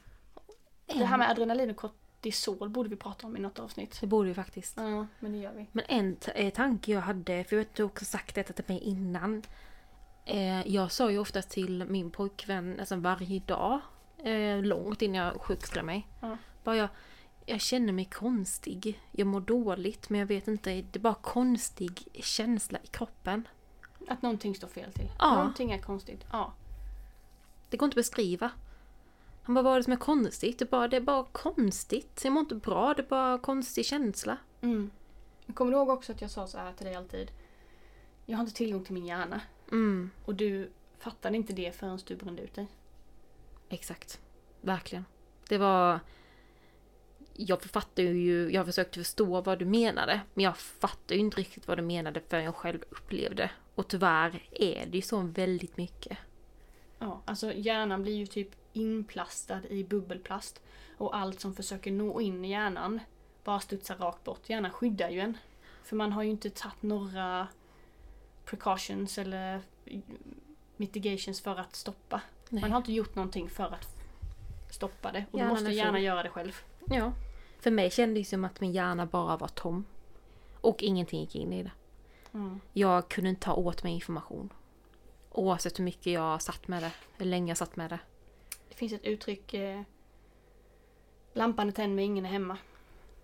det 0.86 1.04
här 1.04 1.18
med 1.18 1.30
adrenalin 1.30 1.70
och 1.70 1.76
kortisol 1.76 2.68
borde 2.68 2.88
vi 2.88 2.96
prata 2.96 3.26
om 3.26 3.36
i 3.36 3.40
något 3.40 3.58
avsnitt. 3.58 3.98
Det 4.00 4.06
borde 4.06 4.28
vi 4.28 4.34
faktiskt. 4.34 4.76
Ja, 4.76 5.06
men 5.20 5.32
det 5.32 5.38
gör 5.38 5.52
vi. 5.52 5.66
Men 5.72 5.84
en 5.88 6.16
t- 6.16 6.32
eh, 6.34 6.52
tanke 6.52 6.92
jag 6.92 7.00
hade, 7.00 7.44
för 7.44 7.56
jag 7.56 7.64
vet 7.64 7.74
du 7.74 7.82
också 7.82 8.04
sagt 8.04 8.34
detta 8.34 8.52
till 8.52 8.64
mig 8.68 8.78
innan. 8.78 9.42
Eh, 10.24 10.68
jag 10.68 10.92
sa 10.92 11.10
ju 11.10 11.18
ofta 11.18 11.42
till 11.42 11.84
min 11.84 12.10
pojkvän 12.10 12.76
alltså 12.80 12.96
varje 12.96 13.40
dag, 13.40 13.80
eh, 14.18 14.62
långt 14.62 15.02
innan 15.02 15.16
jag 15.26 15.40
sjukskrev 15.40 15.84
mig. 15.84 16.06
Ja. 16.20 16.36
Bara 16.64 16.76
jag, 16.76 16.88
jag 17.50 17.60
känner 17.60 17.92
mig 17.92 18.04
konstig, 18.04 19.00
jag 19.12 19.26
mår 19.26 19.40
dåligt 19.40 20.10
men 20.10 20.20
jag 20.20 20.26
vet 20.26 20.48
inte, 20.48 20.70
det 20.70 20.96
är 20.98 21.00
bara 21.00 21.14
konstig 21.14 22.08
känsla 22.14 22.78
i 22.82 22.86
kroppen. 22.86 23.48
Att 24.08 24.22
någonting 24.22 24.54
står 24.54 24.68
fel 24.68 24.92
till. 24.92 25.10
Ja. 25.18 25.34
Någonting 25.34 25.72
är 25.72 25.78
konstigt. 25.78 26.24
Ja. 26.32 26.52
Det 27.70 27.76
går 27.76 27.86
inte 27.86 27.92
att 27.94 27.96
beskriva. 28.04 28.50
Han 29.42 29.54
bara, 29.54 29.62
vad 29.62 29.72
är 29.72 29.76
det 29.76 29.84
som 29.84 29.92
är 29.92 29.96
konstigt? 29.96 30.58
Det 30.58 30.64
är 30.64 30.66
bara, 30.68 30.88
det 30.88 30.96
är 30.96 31.00
bara 31.00 31.24
konstigt. 31.32 32.20
Jag 32.24 32.32
mår 32.32 32.40
inte 32.40 32.54
bra, 32.54 32.94
det 32.94 33.02
är 33.02 33.06
bara 33.06 33.38
konstig 33.38 33.86
känsla. 33.86 34.36
Mm. 34.60 34.90
Jag 35.46 35.56
kommer 35.56 35.72
ihåg 35.72 35.88
också 35.88 36.12
att 36.12 36.20
jag 36.20 36.30
sa 36.30 36.46
så 36.46 36.58
här 36.58 36.72
till 36.72 36.86
dig 36.86 36.94
alltid. 36.94 37.30
Jag 38.26 38.36
har 38.36 38.42
inte 38.44 38.56
tillgång 38.56 38.84
till 38.84 38.94
min 38.94 39.06
hjärna. 39.06 39.40
Mm, 39.72 40.10
Och 40.24 40.34
du 40.34 40.70
fattade 40.98 41.36
inte 41.36 41.52
det 41.52 41.76
förrän 41.76 41.98
du 42.06 42.16
brände 42.16 42.42
ut 42.42 42.54
dig. 42.54 42.66
exakt. 43.68 44.20
Verkligen. 44.60 45.04
Det 45.48 45.58
var... 45.58 46.00
Jag 47.46 47.62
fattar 47.62 48.02
ju, 48.02 48.50
jag 48.50 48.66
försökte 48.66 48.98
förstå 48.98 49.40
vad 49.40 49.58
du 49.58 49.64
menade, 49.64 50.20
men 50.34 50.44
jag 50.44 50.56
fattar 50.56 51.14
ju 51.14 51.20
inte 51.20 51.36
riktigt 51.36 51.68
vad 51.68 51.78
du 51.78 51.82
menade 51.82 52.20
förrän 52.28 52.44
jag 52.44 52.54
själv 52.54 52.84
upplevde. 52.90 53.50
Och 53.74 53.88
tyvärr 53.88 54.42
är 54.50 54.86
det 54.86 54.98
ju 54.98 55.02
så 55.02 55.20
väldigt 55.20 55.76
mycket. 55.76 56.18
Ja, 56.98 57.22
alltså 57.24 57.52
hjärnan 57.52 58.02
blir 58.02 58.14
ju 58.14 58.26
typ 58.26 58.48
inplastad 58.72 59.60
i 59.68 59.84
bubbelplast. 59.84 60.62
Och 60.96 61.16
allt 61.16 61.40
som 61.40 61.54
försöker 61.54 61.92
nå 61.92 62.20
in 62.20 62.44
i 62.44 62.50
hjärnan 62.50 63.00
bara 63.44 63.60
studsar 63.60 63.96
rakt 63.96 64.24
bort. 64.24 64.48
Hjärnan 64.48 64.70
skyddar 64.70 65.10
ju 65.10 65.20
en. 65.20 65.38
För 65.82 65.96
man 65.96 66.12
har 66.12 66.22
ju 66.22 66.30
inte 66.30 66.50
tagit 66.50 66.82
några 66.82 67.48
precautions 68.44 69.18
eller 69.18 69.60
mitigations 70.76 71.40
för 71.40 71.56
att 71.56 71.74
stoppa. 71.76 72.20
Nej. 72.48 72.62
Man 72.62 72.70
har 72.72 72.78
inte 72.78 72.92
gjort 72.92 73.14
någonting 73.14 73.50
för 73.50 73.64
att 73.64 73.88
stoppa 74.70 75.12
det. 75.12 75.24
Och 75.30 75.38
då 75.38 75.44
måste 75.44 75.66
är 75.66 75.70
hjärnan 75.70 76.02
göra 76.02 76.22
det 76.22 76.28
själv. 76.28 76.56
Ja. 76.86 77.12
För 77.60 77.70
mig 77.70 77.90
kändes 77.90 78.26
det 78.26 78.30
som 78.30 78.44
att 78.44 78.60
min 78.60 78.72
hjärna 78.72 79.06
bara 79.06 79.36
var 79.36 79.48
tom. 79.48 79.84
Och 80.60 80.82
ingenting 80.82 81.20
gick 81.20 81.34
in 81.34 81.52
i 81.52 81.62
det. 81.62 81.72
Mm. 82.32 82.60
Jag 82.72 83.08
kunde 83.08 83.30
inte 83.30 83.42
ta 83.42 83.54
åt 83.54 83.82
mig 83.82 83.92
information. 83.92 84.52
Oavsett 85.30 85.78
hur 85.78 85.84
mycket 85.84 86.12
jag 86.12 86.42
satt 86.42 86.68
med 86.68 86.82
det, 86.82 86.92
hur 87.16 87.26
länge 87.26 87.50
jag 87.50 87.56
satt 87.58 87.76
med 87.76 87.90
det. 87.90 87.98
Det 88.68 88.74
finns 88.74 88.92
ett 88.92 89.04
uttryck 89.04 89.54
eh, 89.54 89.82
Lampan 91.32 91.68
är 91.68 91.72
tänd 91.72 91.94
men 91.94 92.04
ingen 92.04 92.26
är 92.26 92.30
hemma. 92.30 92.58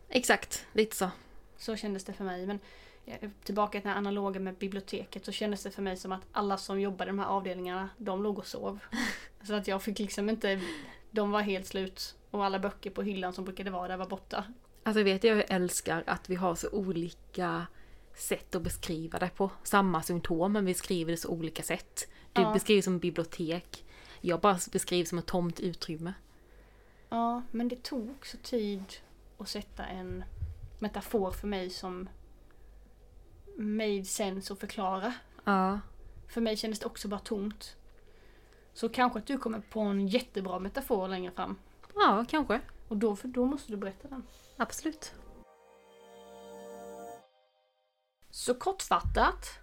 Exakt, 0.08 0.66
lite 0.72 0.96
så. 0.96 1.10
Så 1.56 1.76
kändes 1.76 2.04
det 2.04 2.12
för 2.12 2.24
mig. 2.24 2.46
Men 2.46 2.60
eh, 3.06 3.30
tillbaka 3.44 3.72
till 3.72 3.82
den 3.82 3.90
här 3.90 3.98
analoga 3.98 4.40
med 4.40 4.54
biblioteket 4.54 5.24
så 5.24 5.32
kändes 5.32 5.62
det 5.62 5.70
för 5.70 5.82
mig 5.82 5.96
som 5.96 6.12
att 6.12 6.26
alla 6.32 6.56
som 6.56 6.80
jobbade 6.80 7.08
i 7.08 7.12
de 7.12 7.18
här 7.18 7.26
avdelningarna, 7.26 7.88
de 7.96 8.22
låg 8.22 8.38
och 8.38 8.46
sov. 8.46 8.78
så 9.42 9.54
att 9.54 9.68
jag 9.68 9.82
fick 9.82 9.98
liksom 9.98 10.28
inte 10.28 10.60
de 11.10 11.30
var 11.30 11.40
helt 11.40 11.66
slut. 11.66 12.15
Och 12.30 12.44
alla 12.44 12.58
böcker 12.58 12.90
på 12.90 13.02
hyllan 13.02 13.32
som 13.32 13.44
brukade 13.44 13.70
vara 13.70 13.88
där 13.88 13.96
var 13.96 14.06
borta. 14.06 14.44
Alltså 14.82 15.02
vet 15.02 15.24
jag, 15.24 15.36
jag 15.38 15.44
älskar 15.48 16.04
att 16.06 16.30
vi 16.30 16.34
har 16.34 16.54
så 16.54 16.70
olika 16.70 17.66
sätt 18.14 18.54
att 18.54 18.62
beskriva 18.62 19.18
det 19.18 19.28
på. 19.36 19.50
Samma 19.62 20.02
symptom 20.02 20.52
men 20.52 20.64
vi 20.64 20.74
skriver 20.74 21.10
det 21.10 21.16
så 21.16 21.28
olika 21.28 21.62
sätt. 21.62 22.08
Du 22.32 22.42
Ja. 22.42 22.52
beskriver 22.52 22.82
som 22.82 22.98
bibliotek. 22.98 23.84
Jag 24.20 24.40
bara 24.40 24.58
beskriver 24.72 25.04
som 25.04 25.18
ett 25.18 25.26
tomt 25.26 25.60
utrymme. 25.60 26.12
Ja, 27.08 27.42
men 27.50 27.68
det 27.68 27.82
tog 27.82 28.10
också 28.10 28.36
tid 28.42 28.84
att 29.38 29.48
sätta 29.48 29.84
en 29.86 30.24
metafor 30.78 31.30
för 31.30 31.46
mig 31.46 31.70
som 31.70 32.08
made 33.56 34.04
sense 34.04 34.52
att 34.52 34.60
förklara. 34.60 35.14
Ja. 35.44 35.80
För 36.28 36.40
mig 36.40 36.56
kändes 36.56 36.78
det 36.80 36.86
också 36.86 37.08
bara 37.08 37.20
tomt. 37.20 37.76
Så 38.74 38.88
kanske 38.88 39.18
att 39.18 39.26
du 39.26 39.38
kommer 39.38 39.60
på 39.60 39.80
en 39.80 40.08
jättebra 40.08 40.58
metafor 40.58 41.08
längre 41.08 41.30
fram. 41.30 41.56
Ja, 41.96 42.24
kanske. 42.28 42.60
Och 42.88 42.96
då, 42.96 43.16
för 43.16 43.28
då 43.28 43.46
måste 43.46 43.72
du 43.72 43.76
berätta 43.76 44.08
den. 44.08 44.22
Absolut. 44.56 45.14
Så 48.30 48.54
kortfattat. 48.54 49.58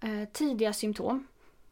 Eh, 0.00 0.28
tidiga 0.32 0.72
symptom. 0.72 1.26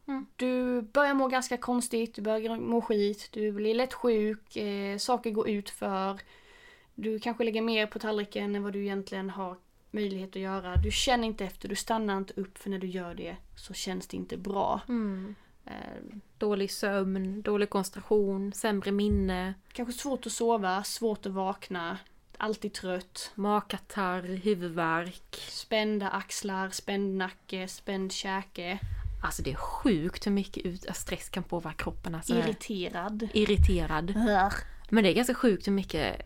Mm. 0.07 0.25
Du 0.35 0.81
börjar 0.81 1.13
må 1.13 1.27
ganska 1.27 1.57
konstigt, 1.57 2.15
du 2.15 2.21
börjar 2.21 2.57
må 2.57 2.81
skit, 2.81 3.29
du 3.31 3.51
blir 3.51 3.75
lätt 3.75 3.93
sjuk, 3.93 4.55
eh, 4.55 4.97
saker 4.97 5.31
går 5.31 5.49
ut 5.49 5.69
för. 5.69 6.19
Du 6.95 7.19
kanske 7.19 7.43
lägger 7.43 7.61
mer 7.61 7.87
på 7.87 7.99
tallriken 7.99 8.55
än 8.55 8.63
vad 8.63 8.73
du 8.73 8.81
egentligen 8.81 9.29
har 9.29 9.57
möjlighet 9.91 10.29
att 10.29 10.41
göra. 10.41 10.75
Du 10.75 10.91
känner 10.91 11.27
inte 11.27 11.45
efter, 11.45 11.69
du 11.69 11.75
stannar 11.75 12.17
inte 12.17 12.41
upp 12.41 12.57
för 12.57 12.69
när 12.69 12.79
du 12.79 12.87
gör 12.87 13.15
det 13.15 13.35
så 13.55 13.73
känns 13.73 14.07
det 14.07 14.17
inte 14.17 14.37
bra. 14.37 14.81
Mm. 14.87 15.35
Eh, 15.69 15.75
Dålig 16.37 16.71
sömn, 16.71 17.41
dålig 17.41 17.69
koncentration, 17.69 18.53
sämre 18.53 18.91
minne, 18.91 19.53
kanske 19.73 19.93
svårt 19.93 20.25
att 20.25 20.31
sova, 20.31 20.83
svårt 20.83 21.25
att 21.25 21.31
vakna, 21.31 21.97
alltid 22.37 22.73
trött. 22.73 23.31
magkatarr, 23.35 24.21
huvudvärk. 24.21 25.35
Spända 25.49 26.09
axlar, 26.09 26.69
spänd 26.69 27.17
nacke, 27.17 27.67
spänd 27.67 28.11
käke. 28.11 28.79
Alltså 29.23 29.41
det 29.43 29.51
är 29.51 29.55
sjukt 29.55 30.27
hur 30.27 30.31
mycket 30.31 30.65
ut- 30.65 30.85
stress 30.95 31.29
kan 31.29 31.43
påverka 31.43 31.83
kroppen. 31.83 32.15
Alltså, 32.15 32.35
Irriterad. 32.35 33.27
irriterad. 33.33 34.13
Men 34.89 35.03
det 35.03 35.09
är 35.09 35.13
ganska 35.15 35.33
sjukt 35.33 35.67
hur 35.67 35.71
mycket 35.71 36.21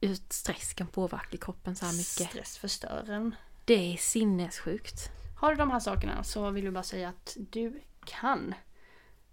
ut- 0.00 0.32
stress 0.32 0.72
kan 0.74 0.86
påverka 0.86 1.36
kroppen 1.36 1.76
så 1.76 1.84
här 1.86 1.92
mycket. 1.92 2.30
Stress 2.30 2.58
förstör 2.58 3.10
en. 3.10 3.34
Det 3.64 3.92
är 3.92 3.96
sinnessjukt. 3.96 5.10
Har 5.36 5.50
du 5.50 5.56
de 5.56 5.70
här 5.70 5.80
sakerna 5.80 6.24
så 6.24 6.50
vill 6.50 6.64
jag 6.64 6.74
bara 6.74 6.82
säga 6.82 7.08
att 7.08 7.36
du 7.50 7.80
kan 8.04 8.54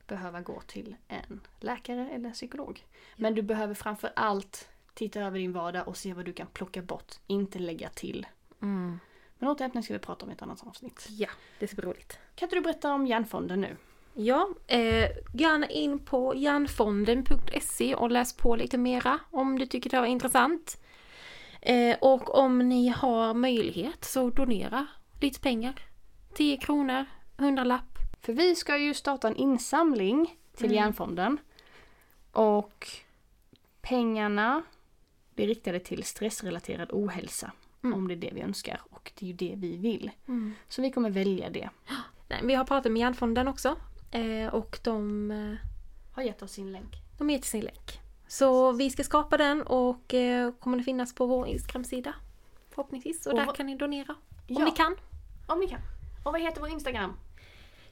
behöva 0.07 0.41
gå 0.41 0.61
till 0.61 0.95
en 1.07 1.41
läkare 1.59 2.09
eller 2.09 2.31
psykolog. 2.31 2.85
Men 3.15 3.35
du 3.35 3.41
behöver 3.41 3.73
framför 3.73 4.11
allt 4.15 4.69
titta 4.93 5.19
över 5.19 5.39
din 5.39 5.53
vardag 5.53 5.87
och 5.87 5.97
se 5.97 6.13
vad 6.13 6.25
du 6.25 6.33
kan 6.33 6.47
plocka 6.47 6.81
bort, 6.81 7.15
inte 7.27 7.59
lägga 7.59 7.89
till. 7.89 8.27
Mm. 8.61 8.99
Men 9.37 9.49
återhämtning 9.49 9.83
ska 9.83 9.93
vi 9.93 9.99
prata 9.99 10.25
om 10.25 10.31
i 10.31 10.33
ett 10.33 10.41
annat 10.41 10.67
avsnitt. 10.67 11.07
Ja, 11.09 11.29
det 11.59 11.67
ska 11.67 11.75
bli 11.75 11.85
roligt. 11.85 12.19
Kan 12.35 12.45
inte 12.45 12.55
du 12.55 12.61
berätta 12.61 12.93
om 12.93 13.07
Hjärnfonden 13.07 13.61
nu? 13.61 13.77
Ja, 14.13 14.49
eh, 14.67 15.09
gärna 15.33 15.67
in 15.67 15.99
på 15.99 16.35
hjärnfonden.se 16.35 17.95
och 17.95 18.11
läs 18.11 18.33
på 18.33 18.55
lite 18.55 18.77
mera 18.77 19.19
om 19.31 19.59
du 19.59 19.65
tycker 19.65 19.89
det 19.89 19.99
var 19.99 20.07
intressant. 20.07 20.81
Eh, 21.61 21.97
och 22.01 22.35
om 22.35 22.69
ni 22.69 22.87
har 22.87 23.33
möjlighet 23.33 24.05
så 24.05 24.29
donera 24.29 24.87
lite 25.21 25.39
pengar. 25.39 25.75
10 26.33 26.57
kronor, 26.57 27.05
100 27.37 27.63
lapp. 27.63 27.94
För 28.25 28.33
vi 28.33 28.55
ska 28.55 28.77
ju 28.77 28.93
starta 28.93 29.27
en 29.27 29.35
insamling 29.35 30.35
till 30.55 30.65
Mm. 30.65 30.75
Hjärnfonden. 30.75 31.37
Och 32.31 32.87
pengarna 33.81 34.63
blir 35.35 35.47
riktade 35.47 35.79
till 35.79 36.03
stressrelaterad 36.03 36.89
ohälsa. 36.91 37.51
Mm. 37.83 37.93
Om 37.97 38.07
det 38.07 38.13
är 38.13 38.17
det 38.17 38.31
vi 38.33 38.41
önskar. 38.41 38.81
Och 38.89 39.11
det 39.19 39.25
är 39.25 39.27
ju 39.27 39.33
det 39.33 39.53
vi 39.57 39.77
vill. 39.77 40.11
Så 40.69 40.81
vi 40.81 40.91
kommer 40.91 41.09
välja 41.09 41.49
det. 41.49 41.69
Nej, 42.29 42.39
vi 42.43 42.53
har 42.53 42.65
pratat 42.65 42.91
med 42.91 42.99
Hjärnfonden 42.99 43.47
också. 43.47 43.75
Eh, 44.11 44.47
och 44.53 44.79
de, 44.83 45.31
eh, 45.31 45.67
Har 46.15 46.23
gett 46.23 46.41
oss 46.41 46.51
sin 46.51 46.71
länk. 46.71 46.93
de 47.17 47.29
ger 47.29 47.37
till 47.39 47.49
sin 47.49 47.63
länk. 47.63 47.99
Så 48.27 48.71
vi 48.71 48.89
ska 48.89 49.03
skapa 49.03 49.37
den 49.37 49.61
och 49.61 50.13
eh, 50.13 50.51
kommer 50.51 50.77
den 50.77 50.83
finnas 50.83 51.15
på 51.15 51.25
vår 51.25 51.47
Instagram-sida. 51.47 52.13
Förhoppningsvis. 52.69 53.25
Och, 53.25 53.33
Och 53.33 53.39
där 53.39 53.53
kan 53.53 53.65
ni 53.65 53.75
donera. 53.77 54.13
Om 54.13 54.55
Ja. 54.59 54.65
ni 54.65 54.71
kan. 54.71 54.95
Om 55.47 55.59
ni 55.59 55.67
kan. 55.67 55.79
Och 56.25 56.31
vad 56.31 56.41
heter 56.41 56.61
vår 56.61 56.69
Instagram? 56.69 57.13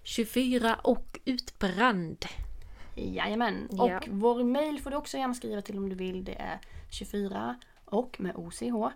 24 0.03 0.75
och 0.83 1.19
utbränd. 1.25 2.25
Jajamän. 2.95 3.67
Ja. 3.71 3.83
Och 3.97 4.07
vår 4.09 4.43
mail 4.43 4.81
får 4.81 4.89
du 4.91 4.97
också 4.97 5.17
gärna 5.17 5.33
skriva 5.33 5.61
till 5.61 5.77
om 5.77 5.89
du 5.89 5.95
vill. 5.95 6.25
Det 6.25 6.35
är 6.41 6.59
24 6.89 7.55
och 7.85 8.15
med 8.19 8.35
OCH 8.35 8.93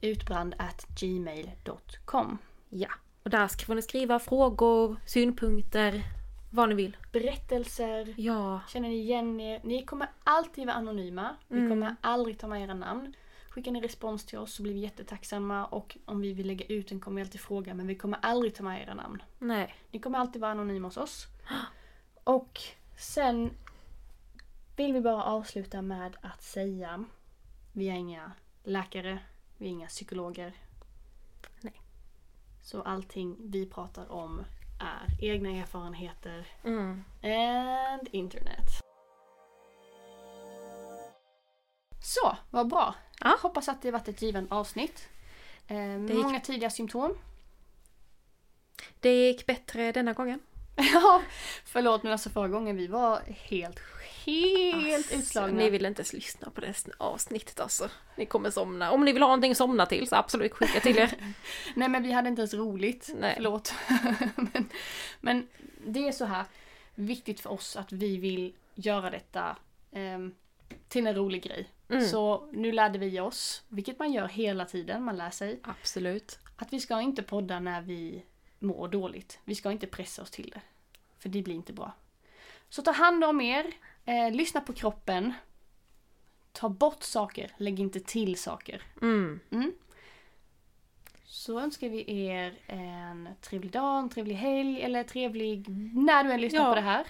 utbrand 0.00 0.54
at 0.58 0.86
gmail.com. 1.00 2.38
Ja, 2.68 2.88
och 3.22 3.30
där 3.30 3.48
ska 3.48 3.74
ni 3.74 3.82
skriva 3.82 4.18
frågor, 4.18 4.96
synpunkter, 5.06 6.02
vad 6.50 6.68
ni 6.68 6.74
vill. 6.74 6.96
Berättelser. 7.12 8.14
Ja, 8.16 8.60
Känner 8.68 8.88
ni 8.88 8.94
igen 9.00 9.40
er? 9.40 9.60
Ni 9.64 9.84
kommer 9.84 10.08
alltid 10.24 10.66
vara 10.66 10.76
anonyma. 10.76 11.36
Vi 11.48 11.58
Mm. 11.58 11.70
kommer 11.70 11.96
aldrig 12.00 12.38
ta 12.38 12.46
med 12.46 12.62
era 12.62 12.74
namn. 12.74 13.14
Skickar 13.50 13.72
ni 13.72 13.80
respons 13.80 14.26
till 14.26 14.38
oss 14.38 14.54
så 14.54 14.62
blir 14.62 14.74
vi 14.74 14.80
jättetacksamma 14.80 15.64
och 15.66 15.96
om 16.04 16.20
vi 16.20 16.32
vill 16.32 16.46
lägga 16.46 16.64
ut 16.66 16.88
den 16.88 17.00
kommer 17.00 17.16
vi 17.16 17.22
alltid 17.22 17.40
fråga 17.40 17.74
men 17.74 17.86
vi 17.86 17.94
kommer 17.94 18.18
aldrig 18.22 18.54
ta 18.54 18.62
med 18.62 18.82
era 18.82 18.94
namn. 18.94 19.22
nej. 19.38 19.74
Ni 19.90 19.98
kommer 19.98 20.18
alltid 20.18 20.40
vara 20.40 20.50
anonyma 20.52 20.88
hos 20.88 20.96
oss. 20.96 21.26
Och 22.24 22.60
sen 22.98 23.50
vill 24.76 24.92
vi 24.92 25.00
bara 25.00 25.24
avsluta 25.24 25.82
med 25.82 26.16
att 26.22 26.42
säga 26.42 27.04
vi 27.72 27.88
är 27.88 27.94
inga 27.94 28.32
läkare, 28.64 29.18
vi 29.58 29.66
är 29.66 29.70
inga 29.70 29.86
psykologer. 29.86 30.52
Nej. 31.60 31.80
Så 32.62 32.82
allting 32.82 33.36
vi 33.40 33.66
pratar 33.66 34.12
om 34.12 34.44
är 34.80 35.24
egna 35.24 35.50
erfarenheter 35.50 36.46
Mm. 36.64 37.04
and 37.22 38.08
internet. 38.12 38.68
Så, 42.02 42.36
vad 42.50 42.68
bra. 42.68 42.94
Ja. 43.20 43.38
Hoppas 43.42 43.68
att 43.68 43.82
det 43.82 43.90
varit 43.90 44.08
ett 44.08 44.22
given 44.22 44.46
avsnitt. 44.50 45.08
Eh, 45.66 45.96
gick- 46.06 46.22
många 46.22 46.40
tidiga 46.40 46.70
symptom. 46.70 47.14
Det 49.00 49.26
gick 49.26 49.46
bättre 49.46 49.92
denna 49.92 50.12
gången. 50.12 50.40
Ja, 50.92 51.22
förlåt 51.64 52.02
men 52.02 52.12
alltså 52.12 52.30
förra 52.30 52.48
gången 52.48 52.76
vi 52.76 52.86
var 52.86 53.20
helt, 53.26 53.80
helt 54.24 54.96
Alltså, 54.96 55.14
utslagna. 55.14 55.58
Ni 55.58 55.70
vill 55.70 55.86
inte 55.86 56.00
ens 56.00 56.12
lyssna 56.12 56.50
på 56.50 56.60
det 56.60 56.74
avsnittet 56.98 57.60
alltså. 57.60 57.88
Ni 58.16 58.26
kommer 58.26 58.50
somna. 58.50 58.90
Om 58.90 59.04
ni 59.04 59.12
vill 59.12 59.22
ha 59.22 59.28
någonting 59.28 59.50
att 59.50 59.56
somna 59.56 59.86
till 59.86 60.08
så 60.08 60.16
absolut 60.16 60.52
skicka 60.52 60.80
till 60.80 60.98
er. 60.98 61.34
Nej 61.74 61.88
men 61.88 62.02
vi 62.02 62.12
hade 62.12 62.28
inte 62.28 62.40
ens 62.40 62.54
roligt. 62.54 63.10
Nej. 63.14 63.32
Förlåt. 63.36 63.74
men, 64.36 64.68
men 65.20 65.48
det 65.86 66.08
är 66.08 66.12
så 66.12 66.24
här 66.24 66.44
viktigt 66.94 67.40
för 67.40 67.50
oss 67.52 67.76
att 67.76 67.92
vi 67.92 68.16
vill 68.16 68.52
göra 68.74 69.10
detta 69.10 69.56
ehm, 69.92 70.34
till 70.88 71.06
en 71.06 71.14
rolig 71.14 71.42
grej. 71.42 71.68
Mm. 71.90 72.04
Så 72.08 72.48
nu 72.52 72.72
lärde 72.72 72.98
vi 72.98 73.20
oss, 73.20 73.62
vilket 73.68 73.98
man 73.98 74.12
gör 74.12 74.28
hela 74.28 74.64
tiden, 74.64 75.02
man 75.02 75.16
lär 75.16 75.30
sig, 75.30 75.60
Absolut. 75.62 76.38
att 76.56 76.72
vi 76.72 76.80
ska 76.80 77.00
inte 77.00 77.22
podda 77.22 77.60
när 77.60 77.80
vi 77.82 78.22
mår 78.58 78.88
dåligt. 78.88 79.38
Vi 79.44 79.54
ska 79.54 79.72
inte 79.72 79.86
pressa 79.86 80.22
oss 80.22 80.30
till 80.30 80.50
det. 80.50 80.60
För 81.18 81.28
det 81.28 81.42
blir 81.42 81.54
inte 81.54 81.72
bra. 81.72 81.92
Så 82.68 82.82
ta 82.82 82.92
hand 82.92 83.24
om 83.24 83.40
er, 83.40 83.72
eh, 84.04 84.30
lyssna 84.30 84.60
på 84.60 84.72
kroppen, 84.72 85.32
ta 86.52 86.68
bort 86.68 87.02
saker, 87.02 87.52
lägg 87.56 87.80
inte 87.80 88.00
till 88.00 88.38
saker. 88.38 88.82
Mm. 89.02 89.40
Mm. 89.50 89.72
Så 91.24 91.60
önskar 91.60 91.88
vi 91.88 92.26
er 92.26 92.58
en 92.66 93.28
trevlig 93.40 93.72
dag, 93.72 93.98
en 93.98 94.08
trevlig 94.10 94.34
helg 94.34 94.82
eller 94.82 95.04
trevlig 95.04 95.68
när 95.94 96.24
du 96.24 96.32
än 96.32 96.40
lyssnar 96.40 96.60
Ja. 96.60 96.68
på 96.68 96.74
det 96.74 96.80
här. 96.80 97.06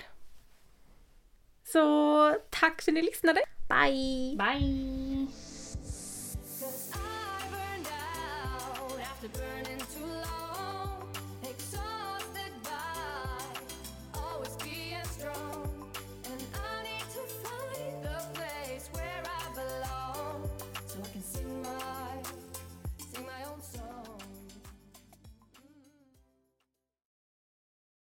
Så 1.64 2.36
tack 2.50 2.82
för 2.82 2.90
att 2.92 2.94
ni 2.94 3.02
lyssnade. 3.02 3.40
Bye. 3.70 4.34
Bye. 4.36 5.49